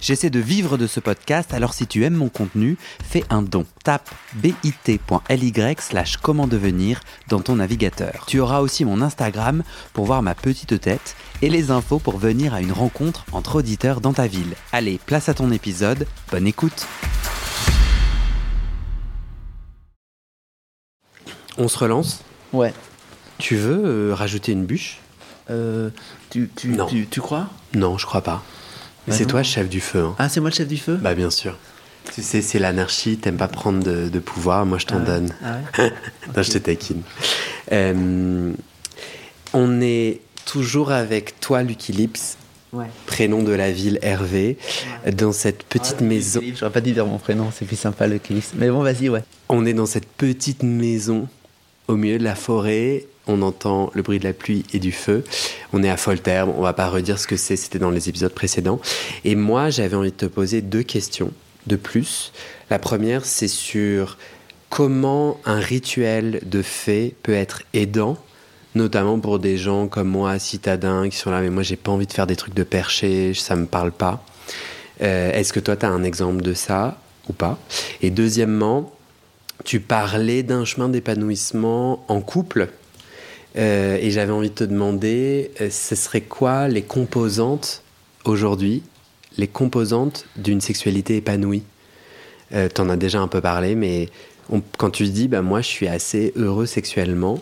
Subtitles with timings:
[0.00, 3.66] J'essaie de vivre de ce podcast, alors si tu aimes mon contenu, fais un don.
[3.82, 8.24] Tape bit.ly slash comment devenir dans ton navigateur.
[8.28, 12.54] Tu auras aussi mon Instagram pour voir ma petite tête et les infos pour venir
[12.54, 14.54] à une rencontre entre auditeurs dans ta ville.
[14.72, 16.86] Allez, place à ton épisode, bonne écoute
[21.60, 22.22] On se relance?
[22.52, 22.72] Ouais.
[23.38, 24.98] Tu veux euh, rajouter une bûche?
[25.50, 25.90] Euh,
[26.30, 26.86] tu, tu, Non.
[26.86, 27.48] tu, tu crois?
[27.74, 28.44] Non, je crois pas.
[29.08, 29.30] Mais Bah c'est non.
[29.30, 30.04] toi, chef du feu.
[30.04, 30.14] hein.
[30.18, 30.96] Ah, c'est moi le chef du feu?
[31.00, 31.56] Bah bien sûr.
[32.14, 35.04] Tu sais, c'est l'anarchie, t'aimes pas prendre de, de pouvoir, moi je t'en Ah ouais.
[35.06, 35.34] donne.
[35.44, 35.92] Ah ouais
[36.36, 37.02] Non, je te taquine.
[37.72, 38.52] Euh,
[39.52, 42.36] on est toujours avec toi, Lucky Lips,
[42.72, 42.86] Ouais.
[43.06, 44.58] prénom de la ville Hervé,
[45.12, 46.40] dans cette petite maison.
[46.54, 48.50] J'aurais pas dit dire mon prénom, c'est plus sympa le Cliff.
[48.56, 49.24] Mais bon, vas-y, ouais.
[49.48, 51.28] On est dans cette petite maison
[51.88, 53.06] au milieu de la forêt.
[53.28, 55.22] On entend le bruit de la pluie et du feu.
[55.72, 56.44] On est à Folter.
[56.46, 57.56] Bon, on va pas redire ce que c'est.
[57.56, 58.80] C'était dans les épisodes précédents.
[59.24, 61.30] Et moi, j'avais envie de te poser deux questions
[61.66, 62.32] de plus.
[62.70, 64.16] La première, c'est sur
[64.70, 68.16] comment un rituel de fée peut être aidant,
[68.74, 72.06] notamment pour des gens comme moi, citadins, qui sont là, mais moi, j'ai pas envie
[72.06, 74.24] de faire des trucs de perché, ça me parle pas.
[75.02, 77.58] Euh, Est-ce que toi, tu as un exemple de ça ou pas?
[78.02, 78.92] Et deuxièmement,
[79.64, 82.68] tu parlais d'un chemin d'épanouissement en couple.
[83.56, 87.82] Euh, et j'avais envie de te demander, euh, ce serait quoi les composantes
[88.24, 88.82] aujourd'hui,
[89.36, 91.62] les composantes d'une sexualité épanouie?
[92.52, 94.08] Euh, T'en as déjà un peu parlé, mais
[94.50, 97.40] on- quand tu dis, bah, moi je suis assez heureux sexuellement,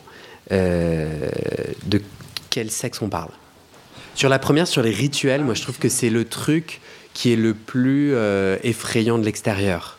[0.52, 1.28] euh,
[1.86, 2.00] de
[2.50, 3.30] quel sexe on parle?
[4.14, 6.80] Sur la première, sur les rituels, moi je trouve que c'est le truc
[7.12, 8.14] qui est le plus
[8.62, 9.98] effrayant de l'extérieur.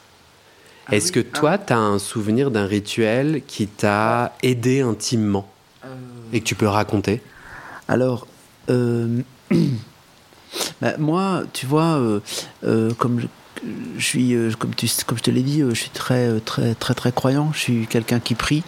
[0.91, 5.47] Est-ce que toi, tu as un souvenir d'un rituel qui t'a aidé intimement?
[6.33, 7.21] Et que tu peux raconter
[7.87, 8.27] Alors,
[8.69, 9.21] euh,
[10.81, 12.19] bah, moi, tu vois, euh,
[12.63, 13.27] euh, comme je,
[13.97, 16.39] je suis, euh, comme, tu, comme je te l'ai dit, euh, je suis très, euh,
[16.39, 17.51] très, très, très croyant.
[17.53, 18.63] Je suis quelqu'un qui prie.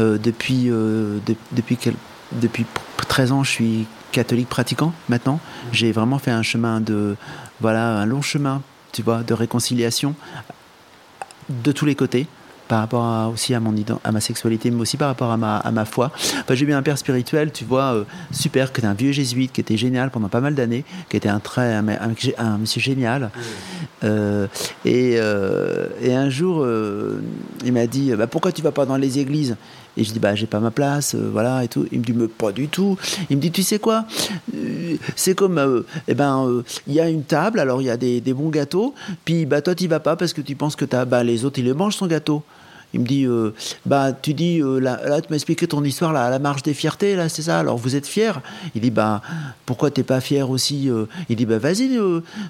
[0.00, 1.94] Euh, depuis, euh, de- depuis, quel-
[2.32, 5.40] depuis p- 13 ans, je suis catholique pratiquant maintenant.
[5.72, 7.16] J'ai vraiment fait un chemin de,
[7.60, 10.14] voilà, un long chemin, tu vois, de réconciliation
[11.48, 12.26] de tous les côtés
[12.74, 15.58] par rapport à- aussi à, mon à ma sexualité, mais aussi par rapport à ma,
[15.58, 16.10] à ma foi.
[16.40, 18.02] Enfin, j'ai eu un père spirituel, tu vois, euh,
[18.32, 21.28] super, qui était un vieux jésuite, qui était génial pendant pas mal d'années, qui était
[21.28, 23.30] un, très, un, un- un monsieur génial.
[24.02, 24.48] Euh,
[24.84, 26.66] et, euh, et un jour,
[27.64, 29.54] il m'a dit bah, Pourquoi tu vas pas dans les églises?
[29.96, 31.86] Et je dis Bah, j'ai pas ma place, euh, voilà, et tout.
[31.92, 32.98] Il me dit Mais pas du tout.
[33.30, 34.04] Il me dit Tu sais quoi?
[34.56, 37.96] Euh, C'est comme, euh, eh ben, il y a une table, alors il y a
[37.96, 40.84] des, des bons gâteaux, puis bah, toi, tu vas pas parce que tu penses que
[40.96, 42.42] as, bah, les autres, ils le mangent son gâteau.
[42.94, 43.50] Il me dit, euh,
[43.84, 46.62] bah, tu dis, euh, là, là, tu m'as expliqué ton histoire, là, à la marche
[46.62, 47.58] des fiertés, là, c'est ça.
[47.58, 48.40] Alors, vous êtes fier
[48.76, 49.20] Il dit, bah,
[49.66, 51.06] pourquoi t'es pas fier aussi euh?
[51.28, 51.98] Il dit, bah, vas-y,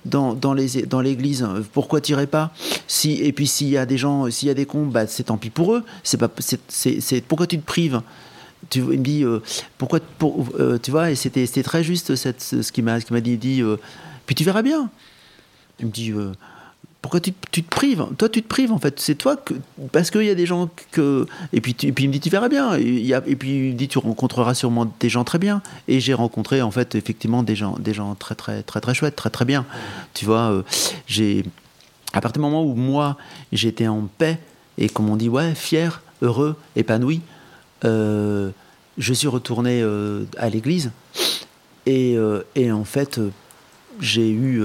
[0.04, 2.52] dans, dans dans l'église, euh, pourquoi t'irais pas?
[2.86, 5.24] Si, Et puis, s'il y a des gens, s'il y a des cons, bah, c'est
[5.24, 5.82] tant pis pour eux.
[6.02, 6.28] C'est pas,
[7.26, 8.02] pourquoi tu te prives?
[8.68, 9.24] Tu, il me dit,
[9.78, 10.46] pourquoi, pour,
[10.82, 13.62] tu vois, et c'était, très juste cette, ce qu'il m'a, ce qu'il m'a dit,
[14.26, 14.90] puis tu verras bien.
[15.80, 16.12] Il me dit,
[17.04, 18.06] pourquoi tu, te prives?
[18.16, 18.98] Toi, tu te prives, en fait.
[18.98, 19.52] C'est toi que.
[19.92, 21.26] Parce qu'il y a des gens que.
[21.52, 22.76] Et puis, et puis il me dit, tu verras bien.
[22.76, 25.60] Et, puis, il me dit, tu rencontreras sûrement des gens très bien.
[25.86, 29.16] Et j'ai rencontré, en fait, effectivement, des gens, des gens très, très, très, très chouettes,
[29.16, 29.66] très, très bien.
[30.14, 30.62] Tu vois, euh,
[31.06, 31.44] j'ai.
[32.14, 33.18] À partir du moment où moi,
[33.52, 34.38] j'étais en paix,
[34.78, 37.20] et comme on dit, ouais, fier, heureux, épanoui,
[37.84, 38.48] euh,
[38.96, 40.90] je suis retourné euh, à l'église.
[41.84, 42.16] Et,
[42.54, 43.20] et en fait,
[44.00, 44.62] j'ai eu.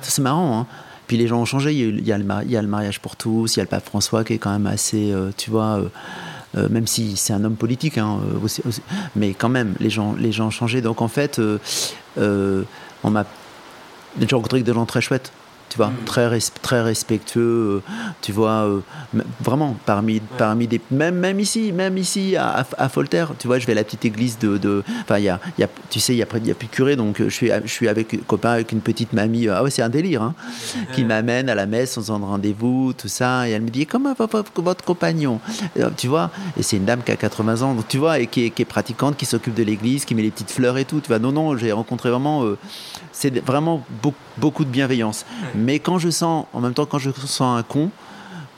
[0.00, 0.66] c'est marrant, hein.
[1.08, 1.72] Puis les gens ont changé.
[1.72, 4.38] Il y a, le, mariage pour tous, il y a le pape François qui est
[4.38, 5.10] quand même assez.
[5.10, 5.78] euh, tu vois.
[5.80, 5.88] euh,
[6.56, 8.80] euh, même si c'est un homme politique, hein, aussi- aussi-
[9.16, 10.80] mais quand même, les gens, les gens ont changé.
[10.80, 11.38] Donc en fait,
[12.16, 13.26] on m'a
[14.20, 15.30] j'ai rencontré des gens très chouettes,
[15.68, 17.92] tu vois, très, res- très respectueux, euh,
[18.22, 18.80] tu vois, euh,
[19.40, 20.80] vraiment, parmi, parmi des.
[20.90, 24.04] Même, même ici, même ici, à, à, Folter, tu vois, je vais à la petite
[24.04, 24.82] église de.
[25.02, 26.66] Enfin, il y a, il y a, tu sais, il y a, y a plus
[26.66, 29.48] de curé, donc euh, je suis, je suis avec un copain, avec une petite mamie,
[29.48, 30.34] ah ouais, c'est un délire, hein,
[30.94, 34.14] qui m'amène à la messe sans en rendez-vous, tout ça, et elle me dit, comment
[34.14, 35.40] va votre, compagnon?
[35.96, 38.46] Tu vois, et c'est une dame qui a 80 ans, donc tu vois, et qui
[38.46, 41.00] est, qui est pratiquante, qui s'occupe de l'église, qui met les petites fleurs et tout,
[41.00, 42.44] tu vois, non, non, j'ai rencontré vraiment.
[42.44, 42.56] euh,
[43.12, 45.26] c'est vraiment beau- beaucoup de bienveillance.
[45.58, 47.90] Mais quand je sens, en même temps, quand je sens un con,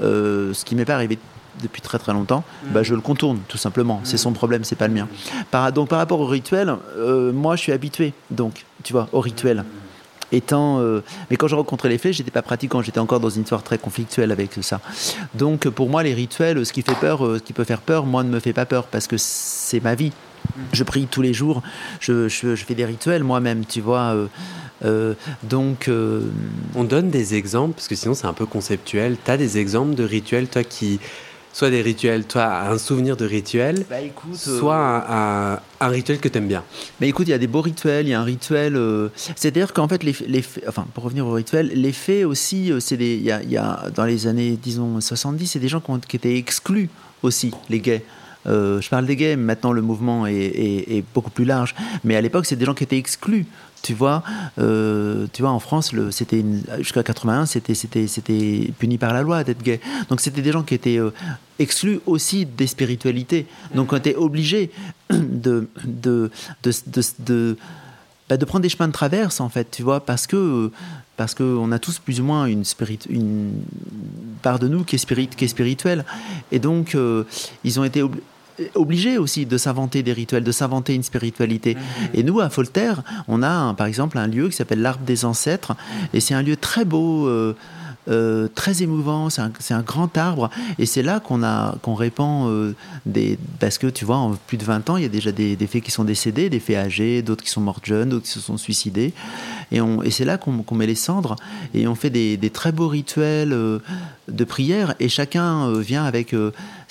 [0.00, 1.18] euh, ce qui m'est pas arrivé
[1.62, 4.00] depuis très très longtemps, bah, je le contourne tout simplement.
[4.04, 5.08] C'est son problème, c'est pas le mien.
[5.50, 9.20] Par, donc par rapport au rituel, euh, moi je suis habitué, donc tu vois, au
[9.20, 9.64] rituel.
[10.32, 10.80] étant.
[11.28, 13.78] mais quand je rencontrais les fées, j'étais pas pratiquant, j'étais encore dans une histoire très
[13.78, 14.80] conflictuelle avec ça.
[15.34, 18.22] Donc pour moi, les rituels, ce qui fait peur, ce qui peut faire peur, moi
[18.22, 20.12] ne me fait pas peur parce que c'est ma vie.
[20.72, 21.62] Je prie tous les jours,
[22.00, 24.14] je, je, fais des rituels moi-même, tu vois.
[24.14, 24.26] Euh,
[25.42, 25.88] donc.
[25.88, 26.22] Euh,
[26.74, 29.16] On donne des exemples, parce que sinon c'est un peu conceptuel.
[29.24, 31.00] Tu as des exemples de rituels, toi qui.
[31.52, 36.28] Soit des rituels, toi, un souvenir de rituel, bah, écoute, soit un, un, rituel que
[36.28, 36.62] tu aimes bien.
[37.00, 38.76] Mais écoute, il y a des beaux rituels, il y a un rituel.
[38.76, 42.96] Euh, c'est-à-dire qu'en fait, les, les, enfin, pour revenir au rituel, les faits aussi, c'est
[42.96, 43.16] des.
[43.16, 45.98] Il y a, y a, dans les années, disons, 70, c'est des gens qui, ont,
[45.98, 46.88] qui étaient exclus
[47.24, 48.04] aussi, les gays.
[48.46, 51.74] Je parle des gays, maintenant le mouvement est, beaucoup plus large.
[52.04, 53.46] Mais à l'époque, c'est des gens qui étaient exclus
[53.82, 54.22] tu vois,
[54.58, 56.44] euh, tu vois, en France, c'était
[56.78, 59.80] jusqu'à 81, c'était puni par la loi d'être gay.
[60.08, 61.12] Donc c'était des gens qui étaient euh,
[61.58, 63.46] exclus aussi des spiritualités.
[63.74, 64.70] Donc on était obligés
[65.08, 65.16] bah,
[68.36, 70.70] de prendre des chemins de traverse en fait, tu vois, parce que
[71.20, 73.52] parce qu'on a tous plus ou moins une, spirit, une
[74.40, 76.06] part de nous qui est, spirit, qui est spirituelle.
[76.50, 77.24] Et donc, euh,
[77.62, 78.02] ils ont été
[78.74, 81.74] obligé aussi de s'inventer des rituels, de s'inventer une spiritualité.
[81.74, 82.08] Mhm.
[82.14, 85.76] Et nous, à Voltaire, on a par exemple un lieu qui s'appelle l'Arbre des Ancêtres,
[86.14, 87.28] et c'est un lieu très beau.
[87.28, 87.54] Euh,
[88.08, 89.42] euh, très émouvant, c'est
[89.74, 92.74] un, grand arbre, et c'est là qu'on répand euh,
[93.06, 95.56] des parce que tu vois en plus de 20 ans il y a déjà des,
[95.66, 98.40] fées qui sont décédés, des fées âgées, d'autres qui sont mortes jeunes, d'autres qui se
[98.40, 99.12] sont suicidés,
[99.72, 99.80] et,
[100.10, 101.36] c'est là qu'on met les cendres
[101.74, 106.34] et on fait des, très beaux rituels de prière, et chacun vient avec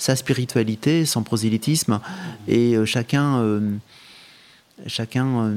[0.00, 2.00] sa spiritualité, son prosélytisme,
[2.48, 3.76] et euh, chacun, euh,
[4.86, 5.52] chacun.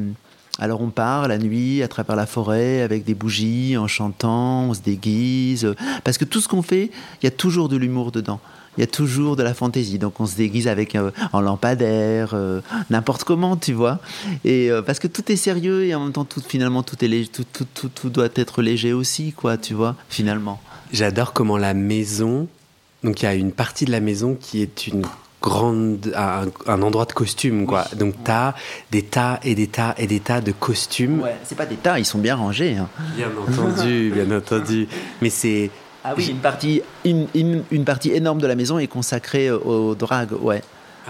[0.60, 4.64] Euh, alors on part la nuit à travers la forêt avec des bougies, en chantant,
[4.64, 5.74] on se déguise,
[6.04, 6.92] parce que tout ce qu'on fait,
[7.22, 8.40] il y a toujours de l'humour dedans
[8.76, 10.00] il y a toujours de la fantaisie.
[10.00, 10.98] Donc on se déguise avec
[11.32, 12.36] en lampadaire,
[12.90, 14.00] n'importe comment, tu vois.
[14.46, 18.10] Et parce que tout est sérieux et en même temps finalement tout est tout, tout,
[18.10, 20.60] doit être léger aussi, quoi, tu vois, finalement.
[20.92, 22.48] J'adore comment la maison
[23.04, 25.06] donc il y a une partie de la maison qui est une
[25.44, 27.84] grande un, endroit de costumes quoi.
[27.96, 28.56] Donc tu as
[28.92, 31.22] des tas et des tas et des tas de costumes.
[31.22, 32.78] Ouais, c'est pas des tas, ils sont bien rangés.
[32.78, 32.88] Hein.
[33.16, 34.88] Bien entendu, bien entendu.
[35.22, 35.70] Mais c'est
[36.06, 40.32] ah oui, une partie une, une, partie énorme de la maison est consacrée au drag,
[40.42, 40.62] ouais.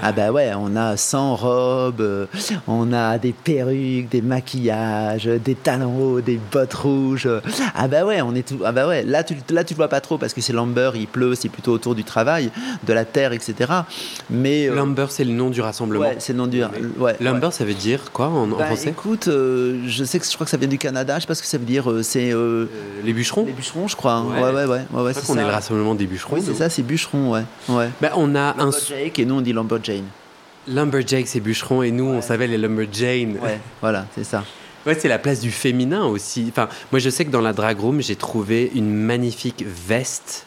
[0.01, 2.25] Ah bah ouais, on a 100 robes, euh,
[2.68, 7.30] on a des perruques, des maquillages, des talons hauts, des bottes rouges.
[7.75, 8.60] Ah bah ouais, on est tout.
[8.66, 11.07] Ah bah ouais, là tu là tu vois pas trop parce que c'est l'amber, il
[11.07, 12.51] pleut, c'est plutôt autour du travail,
[12.86, 13.72] de la terre, etc.
[14.30, 16.04] Mais euh, l'amber c'est le nom du rassemblement.
[16.06, 16.63] Ouais, c'est le nom du.
[16.98, 17.16] Ouais.
[17.19, 18.89] L'amber ça veut dire quoi en, bah, français?
[18.89, 21.16] Écoute, euh, je sais que je crois que ça vient du Canada.
[21.16, 21.92] Je sais pas ce que ça veut dire.
[22.01, 22.34] c'est
[23.04, 23.46] les bûcherons?
[23.46, 24.13] Les bûcherons, je crois.
[24.13, 24.25] Hein.
[24.34, 24.81] Ouais ouais ouais.
[24.92, 26.36] ouais, ouais, c'est est le rassemblement des bûcherons.
[26.36, 27.44] Oui, c'est ça, c'est bûcherons, ouais.
[27.69, 27.89] Ouais.
[28.01, 28.72] Bah, on a un.
[29.16, 30.06] et nous on dit lumber Jane.
[30.68, 33.38] Lumberjacks c'est bûcherons et nous on savait les Lumberjane.
[33.41, 34.44] Ouais, voilà, c'est ça.
[34.85, 36.47] Ouais, c'est la place du féminin aussi.
[36.50, 40.45] Enfin, moi je sais que dans la drag room, j'ai trouvé une magnifique veste.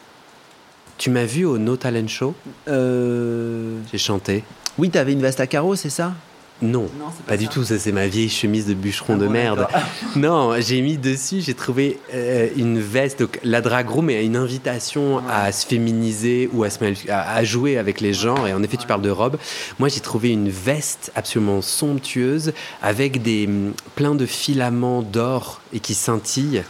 [0.97, 2.33] Tu m'as vu au No Talent Show?
[2.67, 3.79] Euh...
[3.91, 4.43] J'ai chanté.
[4.77, 6.13] Oui, t'avais une veste à carreaux, c'est ça?
[6.61, 6.89] Non,
[7.27, 7.63] pas, du tout.
[7.63, 9.67] Ça, c'est ma vieille chemise de bûcheron ah de merde.
[10.15, 13.19] non, j'ai mis dessus, j'ai trouvé euh, une veste.
[13.19, 16.79] Donc, la drag room est une invitation à se féminiser ou à, se,
[17.11, 18.47] à, jouer avec les genres.
[18.47, 19.37] Et en effet, tu parles de robe.
[19.77, 25.79] Moi, j'ai trouvé une veste absolument somptueuse avec des mm, plein de filaments d'or et
[25.79, 26.63] qui scintillent.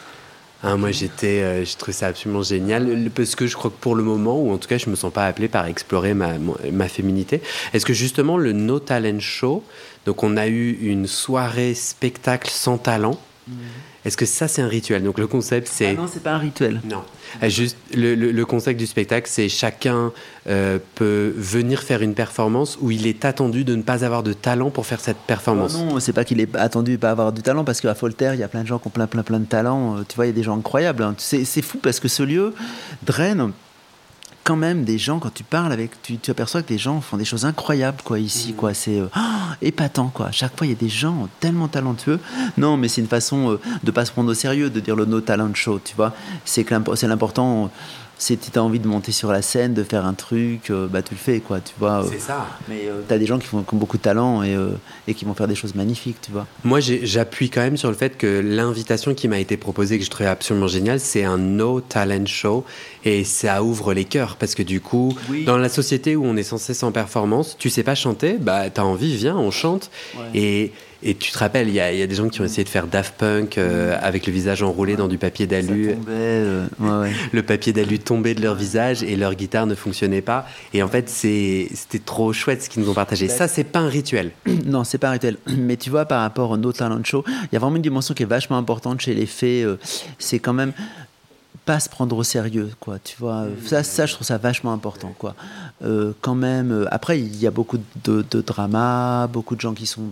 [0.63, 3.95] Ah, moi, j'étais, euh, je trouve ça absolument génial parce que je crois que pour
[3.95, 7.41] le moment, ou en tout cas, je me sens pas appelé par explorer ma, féminité.
[7.73, 9.63] Est-ce que justement le No Talent Show,
[10.05, 13.19] donc on a eu une soirée spectacle sans talent.
[13.47, 13.57] Mhm.
[14.07, 15.03] Est-ce que ça, c'est un rituel?
[15.03, 15.89] Donc le concept, c'est...
[15.89, 16.79] Ah non, c'est pas un rituel.
[16.85, 17.03] Non.
[17.41, 20.13] Ah, juste, le, le, concept du spectacle, c'est chacun
[20.47, 24.31] euh, peut venir faire une performance où il est attendu de ne pas avoir de
[24.31, 25.77] talent pour faire cette performance.
[25.77, 28.33] Non, non c'est pas qu'il est attendu de pas avoir du talent, parce qu'à Voltaire,
[28.33, 29.97] il y a plein de gens qui ont plein, plein, plein de talents.
[29.97, 31.03] Euh, tu vois, il y a des gens incroyables.
[31.03, 31.13] Hein.
[31.17, 32.53] C'est fou parce que ce lieu
[33.05, 33.51] draine
[34.47, 37.17] quand même des gens quand tu parles avec tu, tu, aperçois que des gens font
[37.17, 38.73] des choses incroyables quoi ici quoi.
[38.73, 40.31] C'est euh, oh, épatant quoi.
[40.31, 42.21] Chaque fois il y a des gens tellement talentueux.
[42.57, 45.03] Non mais c'est une façon euh, de pas se prendre au sérieux de dire le
[45.03, 46.13] no talent show tu vois.
[46.45, 47.69] C'est c'est l'important
[48.17, 51.01] si tu as envie de monter sur la scène, de faire un truc, euh, bah
[51.01, 52.05] tu le fais, quoi, tu vois.
[52.09, 52.47] C'est ça.
[52.67, 54.55] Mais tu as des gens qui, font, qui, ont beaucoup de talent et,
[55.07, 56.47] et, qui vont faire des choses magnifiques, tu vois.
[56.63, 60.09] Moi, j'appuie quand même sur le fait que l'invitation qui m'a été proposée, que je
[60.09, 62.65] trouvais absolument géniale, c'est un no talent show
[63.05, 66.43] et ça ouvre les cœurs parce que du coup, dans la société où on est
[66.43, 69.89] censé sans performance, tu sais pas chanter, bah t'as envie, viens, on chante.
[70.33, 70.71] Et
[71.03, 73.15] et tu te rappelles, il y, a des gens qui ont essayé de faire Daft
[73.17, 75.95] Punk euh, avec le visage enroulé dans du papier d'alu.
[76.09, 76.65] Euh,
[77.31, 80.47] le papier d'alu tombait de leur visage et leur guitare ne fonctionnait pas.
[80.73, 83.27] Et en fait, c'était trop chouette ce qu'ils nous ont partagé.
[83.27, 84.31] Ça, c'est pas un rituel.
[84.67, 85.37] Non, c'est pas un rituel.
[85.57, 88.13] Mais tu vois, par rapport au No Talent Show, il y a vraiment une dimension
[88.13, 89.63] qui est vachement importante chez les fées.
[89.63, 89.77] Euh,
[90.17, 90.73] c'est quand même
[91.67, 92.97] pas se prendre au sérieux, quoi.
[92.97, 95.35] Tu vois, ça, ça, je trouve ça vachement important, quoi.
[95.83, 99.73] Euh, quand même, euh, après, il y a beaucoup de, de drama, beaucoup de gens
[99.73, 100.05] qui sont.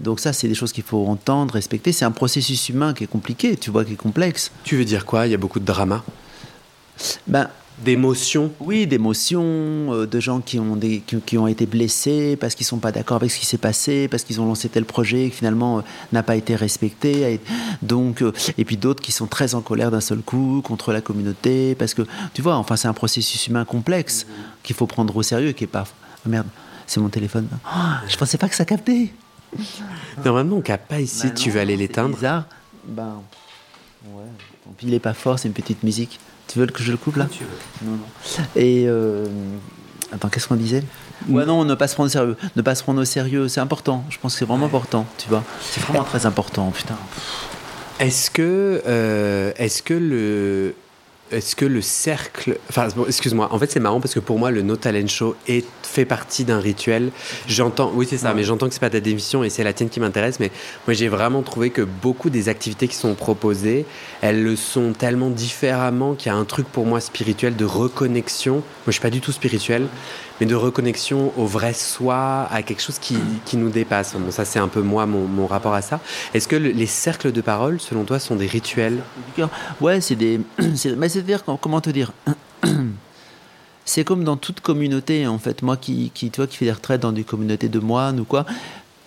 [0.00, 1.92] Donc, ça, c'est des choses qu'il faut entendre, respecter.
[1.92, 4.50] C'est un processus humain qui est compliqué, tu vois, qui est complexe.
[4.64, 5.26] Tu veux dire quoi?
[5.26, 6.02] Il y a beaucoup de drama?
[7.26, 7.48] Ben,
[7.84, 12.64] d'émotions Oui, d'émotions, euh, de gens qui ont, des, qui, ont été blessés parce qu'ils
[12.64, 15.30] ne sont pas d'accord avec ce qui s'est passé, parce qu'ils ont lancé tel projet
[15.30, 17.40] qui finalement euh, n'a pas été respecté.
[17.82, 21.00] Donc, euh, et puis d'autres qui sont très en colère d'un seul coup contre la
[21.00, 22.02] communauté, parce que
[22.34, 24.26] tu vois, enfin, c'est un processus humain complexe
[24.62, 25.84] qu'il faut prendre au sérieux, qui est pas.
[26.24, 26.46] Oh merde,
[26.86, 27.48] c'est mon téléphone.
[27.50, 29.12] Je oh, je pensais pas que ça captait.
[30.24, 31.26] Normalement, on capte pas ici.
[31.26, 32.44] Ben tu veux aller l'éteindre bizarre.
[32.86, 33.20] Ben,
[34.06, 34.24] ouais.
[34.82, 36.18] il n'est pas fort, c'est une petite musique.
[36.52, 37.28] Tu veux que je le coupe là
[37.82, 38.44] Non, non.
[38.56, 39.26] Et euh,
[40.12, 40.84] attends, qu'est-ce qu'on disait
[41.30, 42.36] Ouais, non, ne pas se prendre au sérieux.
[42.56, 44.04] Ne pas se prendre au sérieux, c'est important.
[44.10, 45.42] Je pense que c'est vraiment important, tu vois.
[45.62, 46.96] C'est vraiment très important, putain.
[48.00, 50.74] Est-ce que, euh, est-ce que le,
[51.32, 52.58] est-ce que le cercle.
[52.68, 55.66] Enfin, excuse-moi, en fait, c'est marrant parce que pour moi, le No Talent Show est,
[55.82, 57.10] fait partie d'un rituel.
[57.46, 59.88] J'entends, oui, c'est ça, mais j'entends que c'est pas ta démission et c'est la tienne
[59.88, 60.40] qui m'intéresse.
[60.40, 60.50] Mais
[60.86, 63.84] moi, j'ai vraiment trouvé que beaucoup des activités qui sont proposées,
[64.20, 68.54] elles le sont tellement différemment qu'il y a un truc pour moi spirituel de reconnexion.
[68.54, 69.86] Moi, je suis pas du tout spirituel,
[70.40, 74.14] mais de reconnexion au vrai soi, à quelque chose qui, qui nous dépasse.
[74.14, 76.00] Bon, ça, c'est un peu moi, mon, mon rapport à ça.
[76.34, 79.02] Est-ce que les cercles de parole, selon toi, sont des rituels?
[79.80, 80.40] Ouais, c'est des.
[80.96, 82.12] Mais c'est-à-dire, comment te dire
[83.84, 85.62] C'est comme dans toute communauté, en fait.
[85.62, 88.46] Moi qui, qui, toi, qui fais des retraites dans des communautés de moines ou quoi,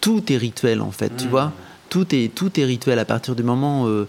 [0.02, 1.30] tout est rituel, en fait, tu mmh.
[1.30, 1.52] vois
[1.96, 3.88] tout est, tout est rituel à partir du moment.
[3.88, 4.08] Euh,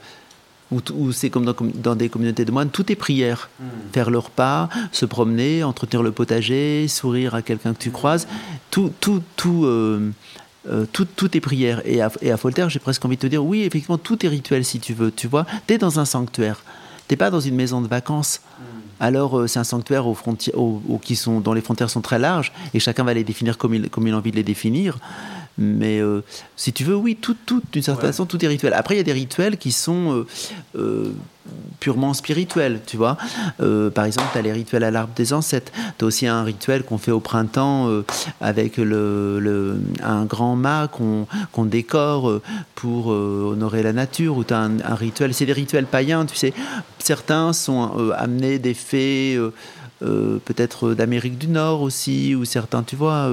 [0.70, 3.48] où, c'est comme dans, des communautés de moines, tout est prière.
[3.60, 3.64] Hmm.
[3.92, 8.26] Faire leur pas, se promener, entretenir le potager, sourire à quelqu'un que tu croises,
[8.70, 10.10] tout, tout, tout, euh,
[10.68, 11.82] euh, tout, tout, est prière.
[11.84, 14.28] Et à, et à Voltaire, j'ai presque envie de te dire, oui, effectivement, tout est
[14.28, 15.12] rituel si tu veux.
[15.12, 16.62] Tu vois, tu es dans un sanctuaire.
[17.08, 18.40] T'es pas dans une maison de vacances.
[18.58, 18.62] Hmm.
[18.98, 20.54] Alors euh, c'est un sanctuaire aux frontières,
[21.02, 23.90] qui sont, dont les frontières sont très larges et chacun va les définir comme il,
[23.90, 24.98] comme il a envie de les définir.
[25.58, 26.22] Mais euh,
[26.56, 28.74] si tu veux, oui, tout, tout d'une certaine façon, tout est rituel.
[28.74, 30.26] Après, il y a des rituels qui sont euh,
[30.76, 31.12] euh,
[31.80, 33.16] purement spirituels, tu vois.
[33.94, 35.72] par exemple, tu as les rituels à l'arbre des ancêtres.
[35.98, 37.88] Tu as aussi un rituel qu'on fait au printemps
[38.40, 42.40] avec le, un grand mât qu'on décore
[42.74, 45.32] pour honorer la nature, ou tu as un, un rituel.
[45.34, 46.52] C'est des rituels païens, tu sais.
[46.98, 49.40] Certains sont amenés des fées.
[50.00, 53.30] peut-être d'Amérique du Nord aussi, ou certains, tu vois,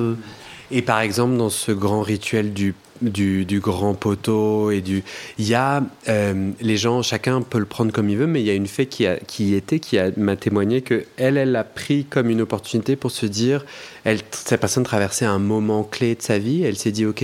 [0.72, 5.04] et par exemple, dans ce grand rituel du, du, grand poteau, et du,
[5.38, 8.46] il y a euh, les gens, chacun peut le prendre comme il veut, mais il
[8.46, 11.64] y a une fée qui, a, qui était, qui m'a témoigné que elle, elle l'a
[11.64, 13.66] pris comme une opportunité pour se dire,
[14.04, 17.24] elle, cette personne traversait un moment clé de sa vie, elle s'est dit, ok,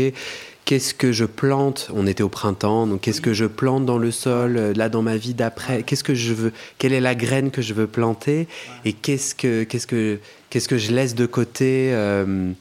[0.70, 1.90] qu'est-ce que je plante?
[1.96, 5.02] On était au printemps, donc qu'est-ce que je plante dans le sol, euh, là dans
[5.02, 5.82] ma vie d'après?
[5.82, 8.48] Qu'est-ce que je veux Quelle est la graine que je veux planter?
[8.86, 10.20] Et qu'est-ce que qu'est-ce que
[10.52, 12.52] qu'est-ce que je laisse de côté euh,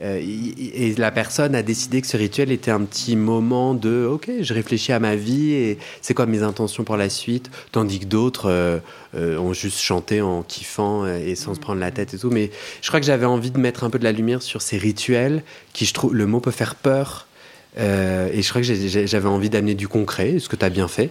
[0.00, 4.28] euh, et la personne a décidé que ce rituel était un petit moment de ok,
[4.40, 8.06] je réfléchis à ma vie et c'est quoi mes intentions pour la suite, tandis que
[8.06, 8.78] d'autres euh,
[9.14, 12.30] euh, ont juste chanté en kiffant et sans se prendre la tête et tout.
[12.30, 12.50] Mais
[12.82, 15.44] je crois que j'avais envie de mettre un peu de la lumière sur ces rituels
[15.72, 17.28] qui, je trouve, le mot peut faire peur.
[17.76, 21.10] et je crois que j'avais envie d'amener du concret, ce que tu as bien fait.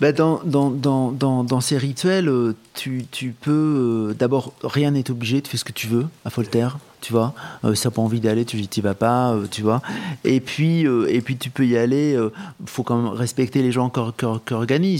[0.00, 1.12] Bah, dans, dans, dans,
[1.44, 2.30] dans, ces rituels,
[2.74, 4.14] tu, tu peux.
[4.18, 7.34] D'abord, rien n'est obligé, tu fais ce que tu veux à Voltaire tu vois.
[7.64, 9.82] Euh, si t'as pas envie d'aller, tu n'y vas pas, euh, tu vois.
[10.24, 12.18] Et puis, euh, et puis tu peux y aller.
[12.66, 14.54] Faut quand même respecter les gens qui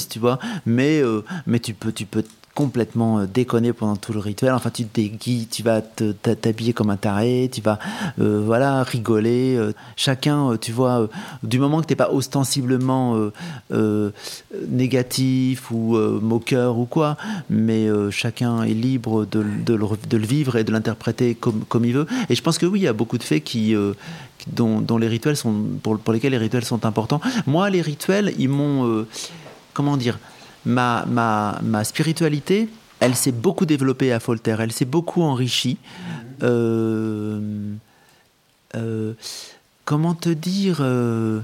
[0.08, 0.38] tu vois.
[0.66, 1.02] Mais,
[1.46, 2.24] mais tu peux, tu peux
[2.58, 4.52] complètement euh, déconner pendant tout le rituel.
[4.52, 5.00] Enfin, tu te
[5.48, 7.78] tu vas t'habiller comme un taré, tu vas
[8.18, 9.54] euh, voilà rigoler.
[9.54, 11.08] Euh, chacun, tu vois,
[11.44, 13.30] du moment que tu n'es pas ostensiblement
[14.68, 17.16] négatif ou moqueur ou quoi,
[17.48, 22.06] mais chacun est libre de, le, vivre et de l'interpréter comme, il veut.
[22.28, 23.76] Et je pense que oui, il y a beaucoup de faits qui
[24.48, 27.20] dont, dont, les rituels sont pour, pour lesquels les rituels sont importants.
[27.46, 29.06] Moi, les rituels, ils m'ont
[29.74, 30.18] comment dire
[30.64, 32.68] ma, ma, ma spiritualité,
[33.00, 35.78] elle s'est beaucoup développée à Voltaire, elle s'est beaucoup enrichie.
[36.42, 37.40] Euh,
[38.76, 39.14] euh,
[39.84, 41.40] comment te dire euh,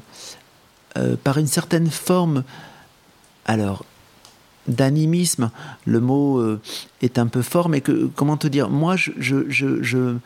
[1.22, 2.44] Par une certaine forme,
[3.46, 3.84] alors,
[4.66, 5.50] d'animisme,
[5.84, 6.42] le mot
[7.02, 10.16] est un peu fort, mais que, comment te dire Moi, je, je, je, je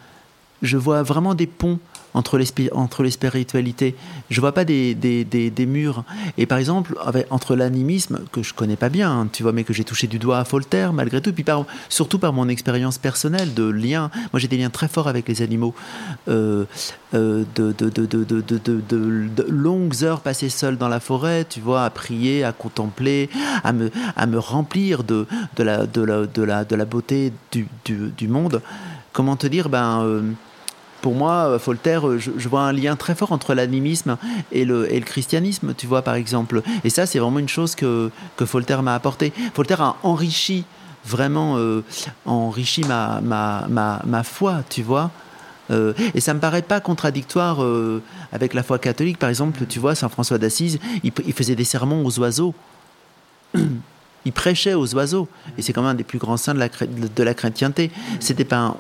[0.77, 1.79] vois vraiment des ponts
[2.15, 3.95] entre les, entre les spiritualités.
[4.31, 6.05] Je vois pas des, des, des, murs.
[6.37, 6.95] Et par exemple,
[7.31, 10.19] entre l'animisme, que je connais pas bien, hein, tu vois, mais que j'ai touché du
[10.19, 11.45] doigt à Voltaire, malgré tout, puis
[11.89, 14.11] surtout par mon expérience personnelle de lien.
[14.33, 15.75] Moi, j'ai des liens très forts avec les animaux.
[16.29, 16.65] Euh,
[17.15, 21.91] euh, de, de, de, de, longues heures passées seul dans la forêt, tu vois, à
[21.91, 23.31] prier, à contempler,
[23.65, 27.67] à me, à me remplir de, la, de, la, de, la, de la beauté du,
[27.85, 28.61] du, du monde.
[29.13, 30.23] Comment te dire ben, euh,
[31.01, 34.17] pour moi, euh, Voltaire, euh, je, vois un lien très fort entre l'animisme
[34.53, 36.63] et le, et le, christianisme, tu vois, par exemple.
[36.85, 39.33] Et ça, c'est vraiment une chose que, que Voltaire m'a apporté.
[39.55, 40.65] Voltaire a enrichi,
[41.05, 41.83] vraiment euh,
[42.27, 43.67] enrichi ma, ma,
[44.05, 45.11] ma, foi, tu vois.
[45.71, 47.59] et ça me paraît pas contradictoire
[48.33, 49.19] avec la foi catholique.
[49.19, 52.55] Par exemple, tu vois, Saint François d'Assise, il, faisait des sermons aux oiseaux.
[54.25, 55.29] il prêchait aux oiseaux.
[55.59, 57.91] Et c'est quand même un des plus grands saints de la, de la chrétienté.
[58.19, 58.77] C'était pas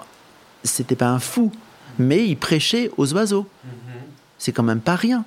[0.99, 1.53] pas un fou
[1.99, 3.47] mais il prêchait aux oiseaux.
[4.39, 5.25] C'est quand même pas rien.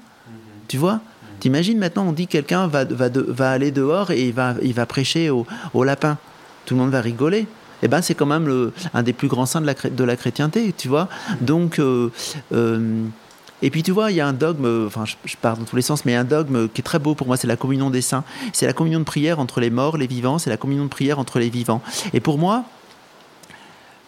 [0.67, 1.01] Tu vois?
[1.39, 4.85] T'imagines maintenant, on dit quelqu'un va, va, va, aller dehors et il va, il va
[4.85, 6.17] prêcher aux au lapins.
[6.65, 7.47] Tout le monde va rigoler.
[7.83, 10.15] Eh ben, c'est quand même le, un des plus grands saints de la, de la
[10.15, 11.09] chrétienté, tu vois?
[11.41, 12.11] Donc, euh,
[12.53, 13.03] euh,
[13.63, 15.75] et puis tu vois, il y a un dogme, enfin je, je, pars dans tous
[15.75, 18.01] les sens, mais un dogme qui est très beau pour moi, c'est la communion des
[18.01, 18.23] saints.
[18.53, 21.17] C'est la communion de prière entre les morts, les vivants, c'est la communion de prière
[21.17, 21.81] entre les vivants.
[22.13, 22.65] Et pour moi,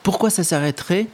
[0.04, 1.08] pourquoi ça s'arrêterait?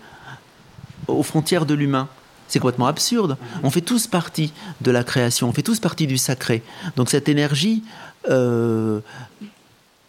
[1.09, 2.07] Aux frontières de l'humain.
[2.47, 3.37] C'est complètement absurde.
[3.63, 6.63] On fait tous partie de la création, on fait tous partie du sacré.
[6.95, 7.83] Donc cette énergie,
[8.29, 9.01] euh,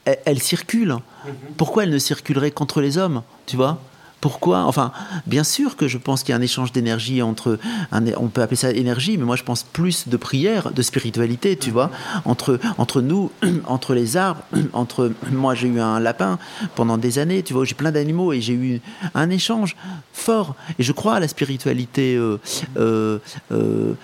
[0.05, 0.93] elle, circule.
[0.93, 1.33] Mhm.
[1.59, 3.79] Pourquoi elle ne circulerait qu'entre les hommes, tu vois?
[4.21, 4.65] Pourquoi?
[4.65, 4.93] Enfin,
[5.27, 7.59] bien sûr que je pense qu'il y a un échange d'énergie entre.
[7.93, 11.71] on peut appeler ça énergie, mais moi je pense plus de prière, de spiritualité, tu
[11.71, 11.91] vois,
[12.25, 13.31] entre, entre nous,
[13.67, 15.13] entre les arbres, entre.
[15.33, 16.39] Moi j'ai eu un lapin
[16.75, 18.81] pendant des années, tu vois, j'ai plein d'animaux et j'ai eu
[19.15, 19.77] un échange
[20.13, 20.55] fort.
[20.79, 22.17] Et je crois à la spiritualité.
[22.17, 22.39] Euh,
[22.77, 23.19] euh,
[23.53, 23.95] euh,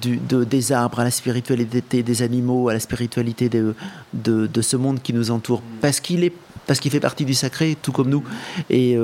[0.00, 3.74] du, des arbres, à la spiritualité des animaux, à la spiritualité de,
[4.14, 6.32] de, ce monde qui nous entoure, parce qu'il est
[6.68, 8.22] parce qu'il fait partie du sacré, tout comme nous.
[8.70, 8.96] Et,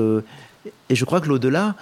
[0.88, 1.75] et je crois que l'au-delà,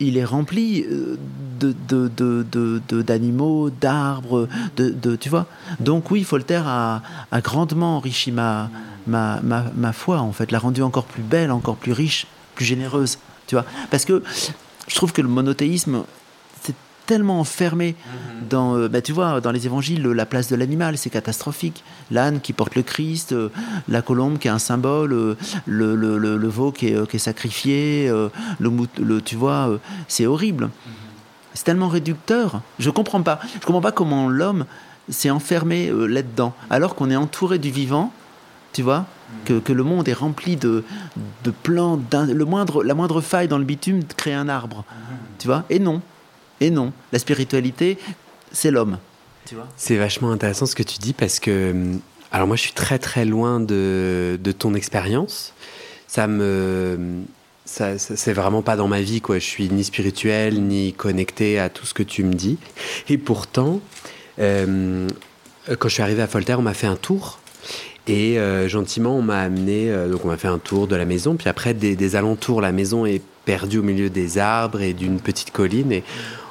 [0.00, 1.16] il est rempli euh,
[1.60, 5.46] de, d'animaux, d'arbres, de, tu vois.
[5.80, 8.70] Donc oui, Voltaire a, a grandement enrichi ma,
[9.06, 13.18] ma, ma, foi, en fait, l'a rendue encore plus belle, encore plus riche, plus généreuse,
[13.46, 13.64] tu vois.
[13.90, 14.22] Parce que
[14.88, 16.04] je trouve que le monothéisme,
[17.06, 18.48] tellement enfermé mhm.
[18.48, 21.84] dans, euh, bah, tu vois, dans les évangiles, la place de l'animal, c'est catastrophique.
[22.10, 23.50] L'âne qui porte le Christ, euh,
[23.88, 25.36] la colombe qui est un symbole, euh,
[25.66, 28.08] le, le, le, veau qui est, qui est sacrifié,
[28.58, 30.64] le, le, tu vois, c'est horrible.
[30.64, 30.70] Mhm.
[31.54, 32.62] C'est tellement réducteur.
[32.78, 33.38] Je comprends pas.
[33.54, 34.64] Je comprends pas comment l'homme
[35.08, 38.12] s'est enfermé là-dedans, alors qu'on est entouré du vivant,
[38.72, 39.04] tu vois, mhm.
[39.44, 40.84] que, que, le monde est rempli de,
[41.44, 44.84] de plans, le moindre, la moindre faille dans le bitume crée un arbre,
[45.38, 46.00] tu vois, et non.
[46.64, 47.98] Et non, la spiritualité,
[48.50, 48.96] c'est l'homme.
[49.76, 52.00] C'est vachement intéressant ce que tu dis parce que, hum,
[52.32, 55.52] alors moi je suis très très loin de, de ton expérience.
[56.06, 57.20] Ça me,
[57.66, 59.38] ça, c'est vraiment pas dans ma vie quoi.
[59.38, 62.56] Je suis ni spirituel ni connecté à tout ce que tu me dis.
[63.10, 63.82] Et pourtant,
[64.38, 65.06] euh,
[65.78, 67.40] quand je suis arrivé à Voltaire, on m'a fait un tour.
[68.06, 71.04] Et euh, gentiment, on m'a amené, euh, donc on m'a fait un tour de la
[71.04, 74.92] maison, puis après des, des, alentours, la maison est perdue au milieu des arbres et
[74.92, 76.04] d'une petite colline, et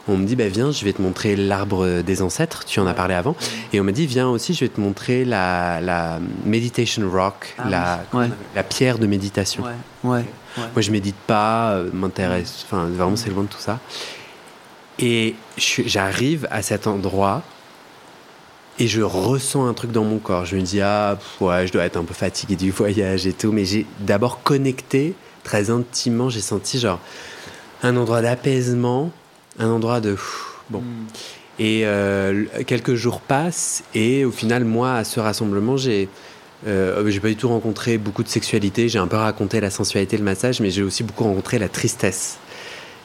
[0.08, 2.66] on me dit bah viens je vais te montrer l'arbre des ancêtres.
[2.66, 3.36] Tu en as parlé avant.
[3.72, 7.70] Et on m'a dit viens aussi je vais te montrer la, la meditation rock ah
[7.70, 8.04] la,
[8.56, 9.64] la pierre de méditation.
[10.04, 10.26] Ouais,
[10.58, 13.80] moi je médite pas euh, m'intéresse enfin vraiment c'est loin de tout ça.
[15.00, 17.42] Et j'arrive à cet endroit
[18.80, 20.46] et je ressens un truc dans mon corps.
[20.46, 23.54] Je me dis ah ouais je dois être un peu fatigué du voyage et tout
[23.54, 27.00] mais j'ai d'abord connecté très intimement j'ai senti genre
[27.82, 29.12] un endroit d'apaisement
[29.60, 30.18] un endroit de
[30.70, 30.80] bon.
[30.80, 31.06] Hmm.
[31.60, 36.10] Et euh, quelques jours passent et au final, moi, à ce rassemblement, j'ai
[36.66, 38.88] euh, j'ai pas du tout rencontré beaucoup de sexualité.
[38.90, 42.38] J'ai un peu raconté la sensualité, le massage, mais j'ai aussi beaucoup rencontré la tristesse.